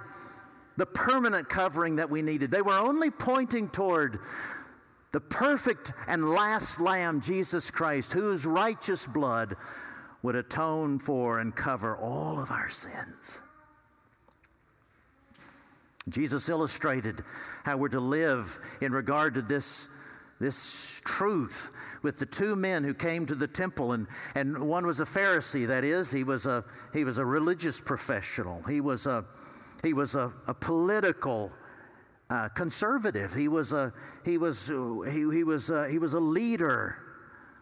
the 0.78 0.86
permanent 0.86 1.50
covering 1.50 1.98
that 1.98 2.10
we 2.10 2.22
needed. 2.22 2.52
They 2.52 2.62
were 2.62 2.78
only 2.78 3.10
pointing 3.10 3.70
toward 3.70 4.20
the 5.12 5.22
perfect 5.22 5.94
and 6.08 6.30
last 6.30 6.82
lamb, 6.82 7.22
Jesus 7.22 7.72
Christ, 7.72 8.14
whose 8.14 8.46
righteous 8.46 9.08
blood 9.08 9.56
would 10.22 10.36
atone 10.36 11.00
for 11.00 11.40
and 11.40 11.56
cover 11.56 11.96
all 11.96 12.42
of 12.42 12.52
our 12.52 12.70
sins. 12.70 13.40
Jesus 16.10 16.50
illustrated 16.50 17.24
how 17.64 17.78
we're 17.78 17.90
to 17.90 18.00
live 18.00 18.60
in 18.82 18.92
regard 18.92 19.36
to 19.36 19.42
this 19.42 19.88
this 20.38 21.02
truth 21.06 21.72
with 22.04 22.20
the 22.20 22.26
two 22.26 22.58
men 22.58 22.84
who 22.84 22.94
came 22.94 23.26
to 23.26 23.36
the 23.36 23.48
temple 23.48 23.94
and, 23.94 24.06
and 24.36 24.68
one 24.68 24.86
was 24.86 25.00
a 25.00 25.06
pharisee 25.06 25.66
that 25.66 25.86
is 25.86 26.12
he 26.12 26.26
was 26.26 26.46
a 26.46 26.66
he 26.94 27.06
was 27.06 27.18
a 27.18 27.26
religious 27.26 27.80
professional 27.80 28.62
he 28.64 28.82
was 28.82 29.06
a 29.06 29.24
he 29.86 29.94
was 29.94 30.16
a, 30.16 30.32
a 30.48 30.54
political 30.54 31.52
uh, 32.30 32.50
conservative 32.50 33.34
he 33.34 33.48
was 33.48 33.72
a 33.72 33.94
he 34.24 34.38
was 34.38 34.68
he, 34.68 35.20
he 35.32 35.44
was 35.44 35.70
a, 35.70 35.90
he 35.90 36.00
was 36.00 36.14
a 36.14 36.20
leader 36.20 36.98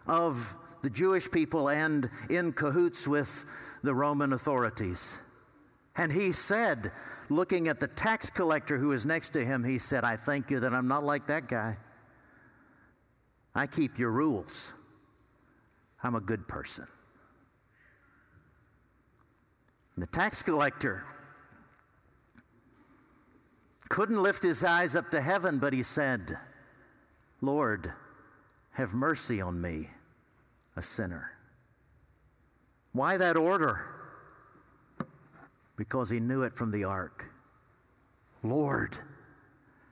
of 0.07 0.55
the 0.81 0.89
jewish 0.89 1.29
people 1.29 1.69
and 1.69 2.09
in 2.29 2.53
cahoots 2.53 3.07
with 3.07 3.45
the 3.83 3.93
roman 3.93 4.31
authorities 4.31 5.17
and 5.95 6.11
he 6.11 6.31
said 6.31 6.91
looking 7.29 7.67
at 7.67 7.79
the 7.79 7.87
tax 7.87 8.29
collector 8.29 8.77
who 8.77 8.87
was 8.89 9.05
next 9.05 9.29
to 9.29 9.43
him 9.43 9.63
he 9.63 9.77
said 9.77 10.03
i 10.05 10.15
thank 10.15 10.49
you 10.49 10.59
that 10.59 10.73
i'm 10.73 10.87
not 10.87 11.03
like 11.03 11.27
that 11.27 11.47
guy 11.47 11.77
I 13.55 13.67
keep 13.67 13.99
your 13.99 14.11
rules. 14.11 14.73
I'm 16.01 16.15
a 16.15 16.21
good 16.21 16.47
person. 16.47 16.87
And 19.95 20.01
the 20.01 20.07
tax 20.07 20.41
collector 20.41 21.05
couldn't 23.93 24.23
lift 24.23 24.41
his 24.41 24.63
eyes 24.63 24.95
up 24.95 25.11
to 25.11 25.21
heaven, 25.21 25.59
but 25.59 25.71
he 25.71 25.83
said, 25.83 26.35
Lord, 27.41 27.93
have 28.71 28.91
mercy 28.91 29.39
on 29.39 29.61
me, 29.61 29.91
a 30.75 30.81
sinner. 30.81 31.29
Why 32.91 33.17
that 33.17 33.37
order? 33.37 33.85
Because 35.75 36.09
he 36.09 36.19
knew 36.19 36.41
it 36.41 36.55
from 36.55 36.71
the 36.71 36.85
ark. 36.85 37.25
Lord, 38.41 38.97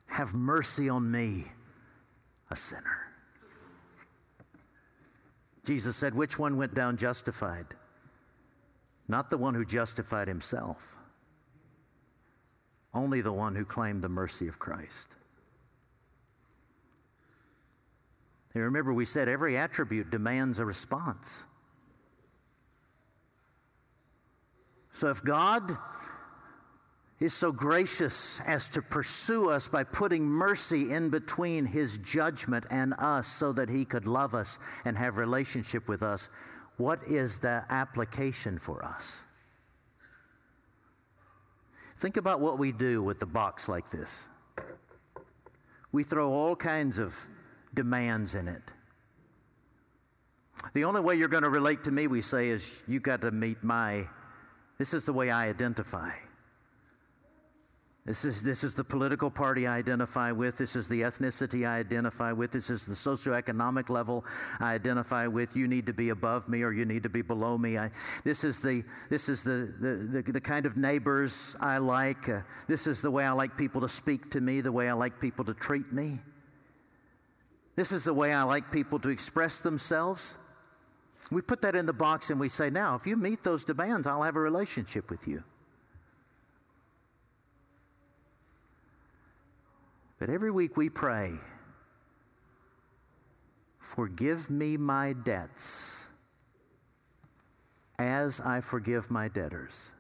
have 0.08 0.34
mercy 0.34 0.90
on 0.90 1.12
me, 1.12 1.52
a 2.50 2.56
sinner. 2.56 3.14
Jesus 5.64 5.96
said, 5.96 6.16
Which 6.16 6.40
one 6.40 6.58
went 6.58 6.74
down 6.74 6.98
justified? 6.98 7.68
Not 9.08 9.30
the 9.30 9.38
one 9.38 9.54
who 9.54 9.64
justified 9.64 10.28
himself, 10.28 10.98
only 12.94 13.22
the 13.22 13.32
one 13.32 13.56
who 13.56 13.66
claimed 13.66 14.02
the 14.02 14.10
mercy 14.10 14.48
of 14.48 14.60
Christ. 14.60 15.08
And 18.54 18.64
remember, 18.64 18.94
we 18.94 19.06
said 19.06 19.30
every 19.30 19.58
attribute 19.58 20.10
demands 20.10 20.60
a 20.60 20.66
response. 20.66 21.44
So 24.94 25.10
if 25.10 25.24
God 25.24 25.78
is 27.22 27.34
so 27.34 27.52
gracious 27.52 28.42
as 28.46 28.68
to 28.70 28.82
pursue 28.82 29.50
us 29.50 29.68
by 29.68 29.84
putting 29.84 30.26
mercy 30.26 30.92
in 30.92 31.10
between 31.10 31.68
his 31.68 31.98
judgment 31.98 32.66
and 32.70 32.94
us 32.98 33.28
so 33.28 33.54
that 33.54 33.70
he 33.70 33.86
could 33.86 34.08
love 34.08 34.34
us 34.34 34.58
and 34.84 34.98
have 34.98 35.18
relationship 35.18 35.88
with 35.88 36.02
us 36.02 36.30
what 36.78 37.00
is 37.08 37.40
the 37.40 37.64
application 37.70 38.58
for 38.58 38.84
us 38.84 39.22
think 42.02 42.18
about 42.18 42.40
what 42.40 42.58
we 42.58 42.72
do 42.72 43.04
with 43.04 43.20
the 43.20 43.28
box 43.28 43.70
like 43.70 43.92
this. 43.92 44.28
We 45.92 46.04
throw 46.04 46.32
all 46.32 46.56
kinds 46.56 46.98
of 46.98 47.16
demands 47.76 48.34
in 48.34 48.48
it. 48.48 48.64
The 50.74 50.84
only 50.84 51.02
way 51.02 51.14
you're 51.14 51.28
going 51.28 51.44
to 51.44 51.50
relate 51.50 51.84
to 51.84 51.92
me 51.92 52.08
we 52.08 52.24
say 52.24 52.50
is 52.50 52.84
you've 52.88 53.04
got 53.04 53.22
to 53.22 53.30
meet 53.30 53.64
my 53.64 54.08
this 54.80 54.96
is 54.96 55.06
the 55.06 55.14
way 55.14 55.30
i 55.30 55.48
identify 55.48 56.10
this 58.06 58.26
is, 58.26 58.42
this 58.42 58.64
is 58.64 58.74
the 58.74 58.84
political 58.84 59.30
party 59.30 59.68
I 59.68 59.78
identify 59.78 60.32
with. 60.32 60.58
This 60.58 60.76
is 60.76 60.88
the 60.88 61.02
ethnicity 61.02 61.68
I 61.68 61.78
identify 61.78 62.32
with. 62.32 62.52
This 62.52 62.72
is 62.72 62.88
the 62.88 62.96
socioeconomic 62.96 63.90
level 63.90 64.26
I 64.60 64.74
identify 64.74 65.28
with. 65.28 65.56
You 65.56 65.68
need 65.68 65.86
to 65.86 65.94
be 65.94 66.10
above 66.10 66.50
me 66.50 66.64
or 66.64 66.72
you 66.72 66.84
need 66.84 67.04
to 67.04 67.10
be 67.10 67.22
below 67.22 67.60
me. 67.60 67.78
I, 67.78 67.92
this 68.24 68.44
is, 68.44 68.60
the, 68.60 68.84
this 69.12 69.30
is 69.30 69.44
the, 69.44 69.72
the, 69.80 70.22
the, 70.24 70.32
the 70.32 70.42
kind 70.42 70.66
of 70.66 70.78
neighbors 70.78 71.56
I 71.60 71.78
like. 71.78 72.28
Uh, 72.28 72.40
this 72.68 72.88
is 72.88 73.04
the 73.04 73.12
way 73.12 73.24
I 73.24 73.34
like 73.34 73.56
people 73.56 73.82
to 73.82 73.90
speak 73.90 74.32
to 74.32 74.42
me, 74.42 74.62
the 74.62 74.72
way 74.72 74.90
I 74.90 74.94
like 74.94 75.20
people 75.22 75.46
to 75.46 75.54
treat 75.54 75.94
me. 75.94 76.22
This 77.76 77.92
is 77.92 78.06
the 78.06 78.16
way 78.16 78.34
I 78.34 78.42
like 78.44 78.72
people 78.72 78.98
to 79.00 79.10
express 79.10 79.60
themselves. 79.60 80.38
We 81.30 81.44
put 81.44 81.62
that 81.62 81.76
in 81.76 81.86
the 81.86 81.94
box 81.94 82.32
and 82.32 82.40
we 82.40 82.50
say, 82.50 82.72
now, 82.72 82.96
if 82.96 83.06
you 83.06 83.16
meet 83.16 83.44
those 83.44 83.64
demands, 83.64 84.08
I'll 84.08 84.24
have 84.24 84.36
a 84.36 84.42
relationship 84.42 85.12
with 85.12 85.28
you. 85.28 85.44
But 90.22 90.30
every 90.30 90.52
week 90.52 90.78
we 90.78 90.88
pray, 90.88 91.40
Forgive 93.80 94.52
me 94.52 94.78
my 94.78 95.14
debts 95.14 96.10
as 97.98 98.40
I 98.40 98.62
forgive 98.62 99.10
my 99.10 99.30
debtors. 99.30 99.94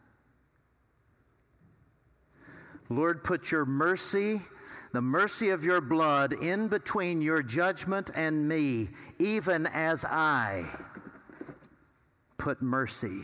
Lord, 2.87 3.23
put 3.23 3.49
your 3.49 3.65
mercy, 3.65 4.43
the 4.93 5.01
mercy 5.01 5.49
of 5.49 5.63
your 5.63 5.81
blood, 5.81 6.33
in 6.33 6.67
between 6.67 7.23
your 7.23 7.41
judgment 7.41 8.11
and 8.13 8.47
me, 8.47 8.89
even 9.17 9.65
as 9.65 10.05
I 10.05 10.69
put 12.37 12.61
mercy 12.61 13.23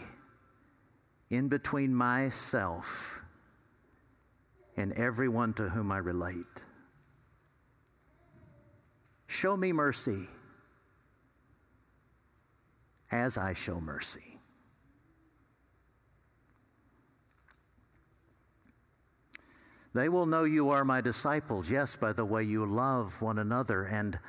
in 1.29 1.47
between 1.47 1.93
myself 1.93 3.21
and 4.75 4.93
everyone 4.93 5.53
to 5.53 5.69
whom 5.69 5.91
I 5.91 5.99
relate. 5.99 6.63
Show 9.27 9.57
me 9.57 9.71
mercy 9.71 10.27
as 13.11 13.37
I 13.37 13.53
show 13.53 13.79
mercy. 13.79 14.39
They 19.93 20.09
will 20.09 20.25
know 20.25 20.43
you 20.43 20.69
are 20.69 20.85
my 20.85 21.01
disciples, 21.01 21.71
yes, 21.71 21.95
by 21.95 22.13
the 22.13 22.25
way 22.25 22.43
you 22.43 22.65
love 22.65 23.21
one 23.21 23.39
another 23.39 23.83
and 23.83 24.19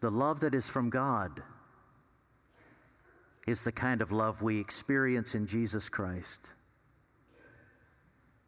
the 0.00 0.10
love 0.10 0.40
that 0.40 0.54
is 0.54 0.68
from 0.68 0.90
God 0.90 1.42
is 3.46 3.64
the 3.64 3.72
kind 3.72 4.00
of 4.00 4.12
love 4.12 4.42
we 4.42 4.60
experience 4.60 5.34
in 5.34 5.46
Jesus 5.46 5.88
Christ 5.88 6.40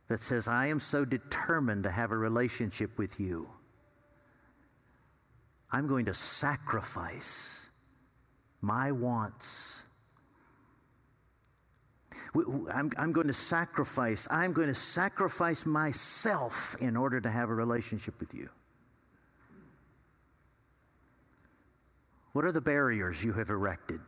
that 0.08 0.22
says, 0.22 0.46
I 0.46 0.66
am 0.66 0.78
so 0.78 1.04
determined 1.04 1.82
to 1.84 1.90
have 1.90 2.12
a 2.12 2.16
relationship 2.16 2.98
with 2.98 3.18
you 3.18 3.50
I'm 5.74 5.88
going 5.88 6.04
to 6.04 6.14
sacrifice 6.14 7.68
my 8.60 8.92
wants. 8.92 9.82
I'm, 12.32 12.92
I'm, 12.96 13.10
going 13.10 13.26
to 13.26 13.32
sacrifice. 13.32 14.28
I'm 14.30 14.52
going 14.52 14.68
to 14.68 14.74
sacrifice 14.76 15.66
myself 15.66 16.76
in 16.78 16.96
order 16.96 17.20
to 17.20 17.28
have 17.28 17.50
a 17.50 17.54
relationship 17.54 18.20
with 18.20 18.32
you. 18.32 18.50
What 22.34 22.44
are 22.44 22.52
the 22.52 22.60
barriers 22.60 23.24
you 23.24 23.32
have 23.32 23.50
erected? 23.50 24.00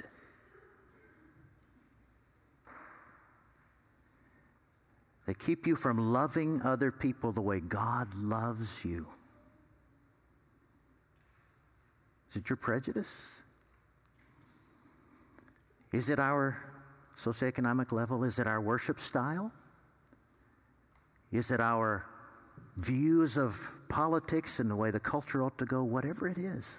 They 5.26 5.34
keep 5.34 5.66
you 5.66 5.74
from 5.74 6.12
loving 6.12 6.62
other 6.62 6.92
people 6.92 7.32
the 7.32 7.42
way 7.42 7.58
God 7.58 8.14
loves 8.14 8.84
you. 8.84 9.08
Is 12.36 12.42
it 12.42 12.50
your 12.50 12.58
prejudice? 12.58 13.36
Is 15.90 16.10
it 16.10 16.18
our 16.18 16.58
socioeconomic 17.16 17.92
level? 17.92 18.24
Is 18.24 18.38
it 18.38 18.46
our 18.46 18.60
worship 18.60 19.00
style? 19.00 19.52
Is 21.32 21.50
it 21.50 21.60
our 21.60 22.04
views 22.76 23.38
of 23.38 23.58
politics 23.88 24.60
and 24.60 24.70
the 24.70 24.76
way 24.76 24.90
the 24.90 25.00
culture 25.00 25.42
ought 25.42 25.56
to 25.56 25.64
go? 25.64 25.82
Whatever 25.82 26.28
it 26.28 26.36
is. 26.36 26.76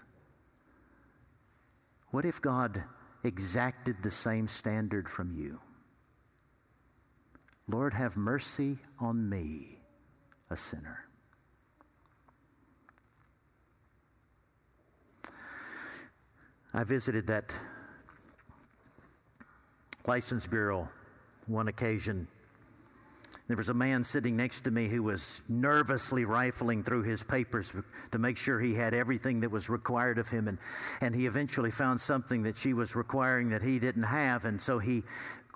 What 2.12 2.24
if 2.24 2.40
God 2.40 2.84
exacted 3.24 4.04
the 4.04 4.12
same 4.12 4.48
standard 4.48 5.10
from 5.10 5.32
you? 5.32 5.60
Lord, 7.68 7.96
have 7.96 8.16
mercy 8.16 8.78
on 9.00 9.28
me, 9.28 9.80
a 10.52 10.56
sinner. 10.56 11.07
I 16.78 16.84
visited 16.84 17.26
that 17.26 17.52
license 20.06 20.46
bureau 20.46 20.90
one 21.48 21.68
occasion 21.70 22.28
there 23.48 23.56
was 23.56 23.70
a 23.70 23.74
man 23.74 24.04
sitting 24.04 24.36
next 24.36 24.62
to 24.62 24.72
me 24.72 24.90
who 24.90 25.02
was 25.02 25.42
nervously 25.48 26.26
rifling 26.26 26.84
through 26.84 27.04
his 27.04 27.24
papers 27.24 27.72
to 28.12 28.20
make 28.20 28.38
sure 28.38 28.60
he 28.60 28.74
had 28.74 28.94
everything 28.94 29.40
that 29.40 29.52
was 29.52 29.70
required 29.70 30.18
of 30.18 30.28
him. 30.28 30.50
And, 30.50 30.58
and 31.00 31.16
he 31.16 31.26
eventually 31.26 31.72
found 31.72 32.02
something 32.02 32.44
that 32.44 32.58
she 32.58 32.74
was 32.74 32.94
requiring 32.94 33.50
that 33.52 33.62
he 33.62 33.80
didn't 33.80 34.04
have. 34.04 34.44
And 34.44 34.62
so 34.62 34.80
he 34.80 35.04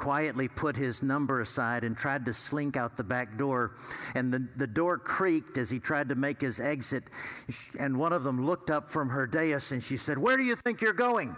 quietly 0.02 0.48
put 0.48 0.76
his 0.76 1.04
number 1.04 1.42
aside 1.42 1.84
and 1.84 1.96
tried 1.96 2.26
to 2.26 2.34
slink 2.34 2.76
out 2.76 2.98
the 2.98 3.04
back 3.04 3.38
door. 3.38 3.76
And 4.16 4.34
the, 4.34 4.48
the 4.56 4.66
door 4.66 4.98
creaked 4.98 5.60
as 5.60 5.70
he 5.70 5.80
tried 5.80 6.10
to 6.10 6.16
make 6.16 6.42
his 6.42 6.60
exit. 6.60 7.04
And 7.80 8.00
one 8.00 8.12
of 8.12 8.24
them 8.24 8.44
looked 8.44 8.72
up 8.72 8.90
from 8.90 9.10
her 9.10 9.28
dais 9.28 9.72
and 9.72 9.84
she 9.84 9.98
said, 9.98 10.18
Where 10.18 10.38
do 10.38 10.44
you 10.44 10.56
think 10.56 10.82
you're 10.82 10.92
going? 10.92 11.38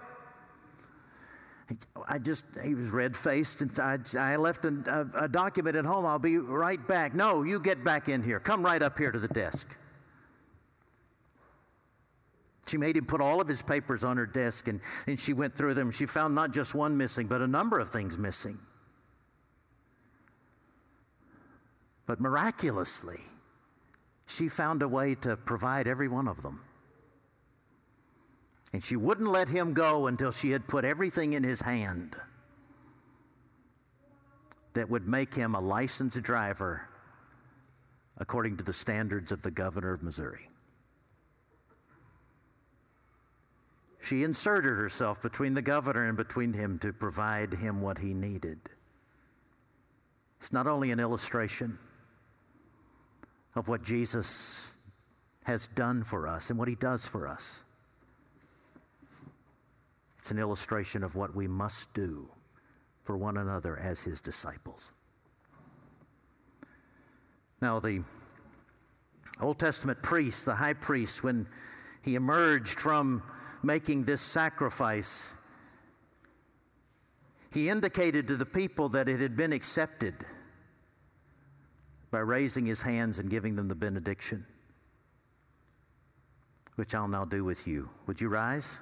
I 2.07 2.19
just, 2.19 2.45
he 2.63 2.73
was 2.73 2.89
red 2.89 3.17
faced, 3.17 3.61
and 3.61 3.71
I, 3.79 3.97
I 4.17 4.35
left 4.35 4.63
a, 4.63 5.09
a, 5.15 5.25
a 5.25 5.27
document 5.27 5.75
at 5.75 5.85
home. 5.85 6.05
I'll 6.05 6.19
be 6.19 6.37
right 6.37 6.85
back. 6.87 7.15
No, 7.15 7.43
you 7.43 7.59
get 7.59 7.83
back 7.83 8.07
in 8.07 8.23
here. 8.23 8.39
Come 8.39 8.63
right 8.63 8.81
up 8.81 8.97
here 8.97 9.11
to 9.11 9.19
the 9.19 9.29
desk. 9.29 9.75
She 12.67 12.77
made 12.77 12.95
him 12.95 13.05
put 13.05 13.21
all 13.21 13.41
of 13.41 13.47
his 13.47 13.61
papers 13.61 14.03
on 14.03 14.17
her 14.17 14.25
desk, 14.25 14.67
and, 14.67 14.79
and 15.05 15.19
she 15.19 15.33
went 15.33 15.55
through 15.55 15.73
them. 15.73 15.91
She 15.91 16.05
found 16.05 16.33
not 16.33 16.53
just 16.53 16.73
one 16.73 16.97
missing, 16.97 17.27
but 17.27 17.41
a 17.41 17.47
number 17.47 17.79
of 17.79 17.89
things 17.89 18.17
missing. 18.17 18.59
But 22.05 22.19
miraculously, 22.19 23.19
she 24.25 24.47
found 24.47 24.81
a 24.81 24.87
way 24.87 25.15
to 25.15 25.35
provide 25.35 25.87
every 25.87 26.07
one 26.07 26.27
of 26.27 26.41
them. 26.41 26.61
And 28.71 28.83
she 28.83 28.95
wouldn't 28.95 29.29
let 29.29 29.49
him 29.49 29.73
go 29.73 30.07
until 30.07 30.31
she 30.31 30.51
had 30.51 30.67
put 30.67 30.83
everything 30.83 31.33
in 31.33 31.43
his 31.43 31.61
hand 31.61 32.15
that 34.73 34.89
would 34.89 35.07
make 35.07 35.35
him 35.35 35.53
a 35.53 35.59
licensed 35.59 36.23
driver 36.23 36.89
according 38.17 38.57
to 38.57 38.63
the 38.63 38.73
standards 38.73 39.31
of 39.31 39.43
the 39.43 39.51
governor 39.51 39.93
of 39.93 40.01
Missouri. 40.01 40.49
She 44.03 44.23
inserted 44.23 44.75
herself 44.77 45.21
between 45.21 45.53
the 45.53 45.61
governor 45.61 46.03
and 46.03 46.17
between 46.17 46.51
him 46.51 46.77
to 46.79 46.91
provide 46.91 47.53
him 47.53 47.79
what 47.79 47.99
he 47.99 48.13
needed. 48.13 48.59
It's 50.41 50.51
not 50.51 50.67
only 50.67 50.91
an 50.91 50.99
illustration 50.99 51.79
of 53.55 53.69
what 53.69 53.81
Jesus 53.81 54.71
has 55.43 55.67
done 55.67 56.03
for 56.03 56.27
us 56.27 56.49
and 56.49 56.59
what 56.59 56.67
he 56.67 56.75
does 56.75 57.07
for 57.07 57.25
us, 57.29 57.63
it's 60.19 60.31
an 60.31 60.39
illustration 60.39 61.01
of 61.01 61.15
what 61.15 61.33
we 61.33 61.47
must 61.47 61.93
do 61.93 62.27
for 63.03 63.17
one 63.17 63.37
another 63.37 63.77
as 63.77 64.01
his 64.01 64.19
disciples. 64.19 64.91
Now, 67.61 67.79
the 67.79 68.03
Old 69.39 69.59
Testament 69.59 70.01
priest, 70.01 70.43
the 70.45 70.55
high 70.55 70.73
priest, 70.73 71.23
when 71.23 71.47
he 72.01 72.15
emerged 72.15 72.81
from 72.81 73.23
making 73.63 74.05
this 74.05 74.21
sacrifice, 74.21 75.33
he 77.51 77.69
indicated 77.69 78.27
to 78.27 78.35
the 78.35 78.45
people 78.45 78.89
that 78.89 79.07
it 79.07 79.19
had 79.19 79.35
been 79.35 79.53
accepted 79.53 80.13
by 82.11 82.19
raising 82.19 82.65
his 82.65 82.81
hands 82.81 83.17
and 83.17 83.29
giving 83.29 83.55
them 83.55 83.67
the 83.67 83.75
benediction, 83.75 84.45
which 86.75 86.93
I'll 86.93 87.07
now 87.07 87.25
do 87.25 87.43
with 87.43 87.67
you. 87.67 87.89
Would 88.05 88.21
you 88.21 88.29
rise? 88.29 88.79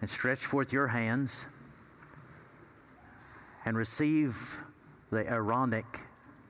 and 0.00 0.10
stretch 0.10 0.44
forth 0.44 0.72
your 0.72 0.88
hands 0.88 1.46
and 3.64 3.76
receive 3.76 4.58
the 5.10 5.28
Aaronic 5.28 6.00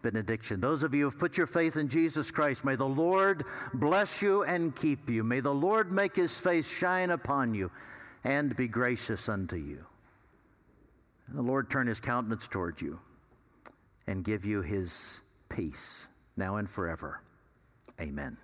benediction. 0.07 0.61
Those 0.61 0.85
of 0.85 0.95
you 0.95 1.01
who 1.01 1.11
have 1.11 1.19
put 1.19 1.37
your 1.37 1.49
faith 1.49 1.77
in 1.77 1.88
Jesus 1.88 2.31
Christ, 2.31 2.64
may 2.64 2.77
the 2.77 2.87
Lord 2.87 3.42
bless 3.75 4.23
you 4.23 4.45
and 4.45 4.75
keep 4.75 5.11
you. 5.11 5.25
May 5.25 5.40
the 5.40 5.53
Lord 5.53 5.90
make 5.90 6.14
his 6.14 6.38
face 6.38 6.71
shine 6.71 7.11
upon 7.11 7.55
you 7.55 7.73
and 8.23 8.55
be 8.55 8.69
gracious 8.69 9.29
unto 9.29 9.57
you. 9.57 9.85
The 11.29 11.42
Lord 11.42 11.69
turn 11.69 11.88
his 11.88 12.01
countenance 12.01 12.47
toward 12.47 12.81
you 12.81 13.01
and 14.07 14.25
give 14.25 14.45
you 14.45 14.62
his 14.62 15.23
peace 15.49 16.07
now 16.37 16.55
and 16.55 16.71
forever. 16.71 17.21
Amen. 18.01 18.37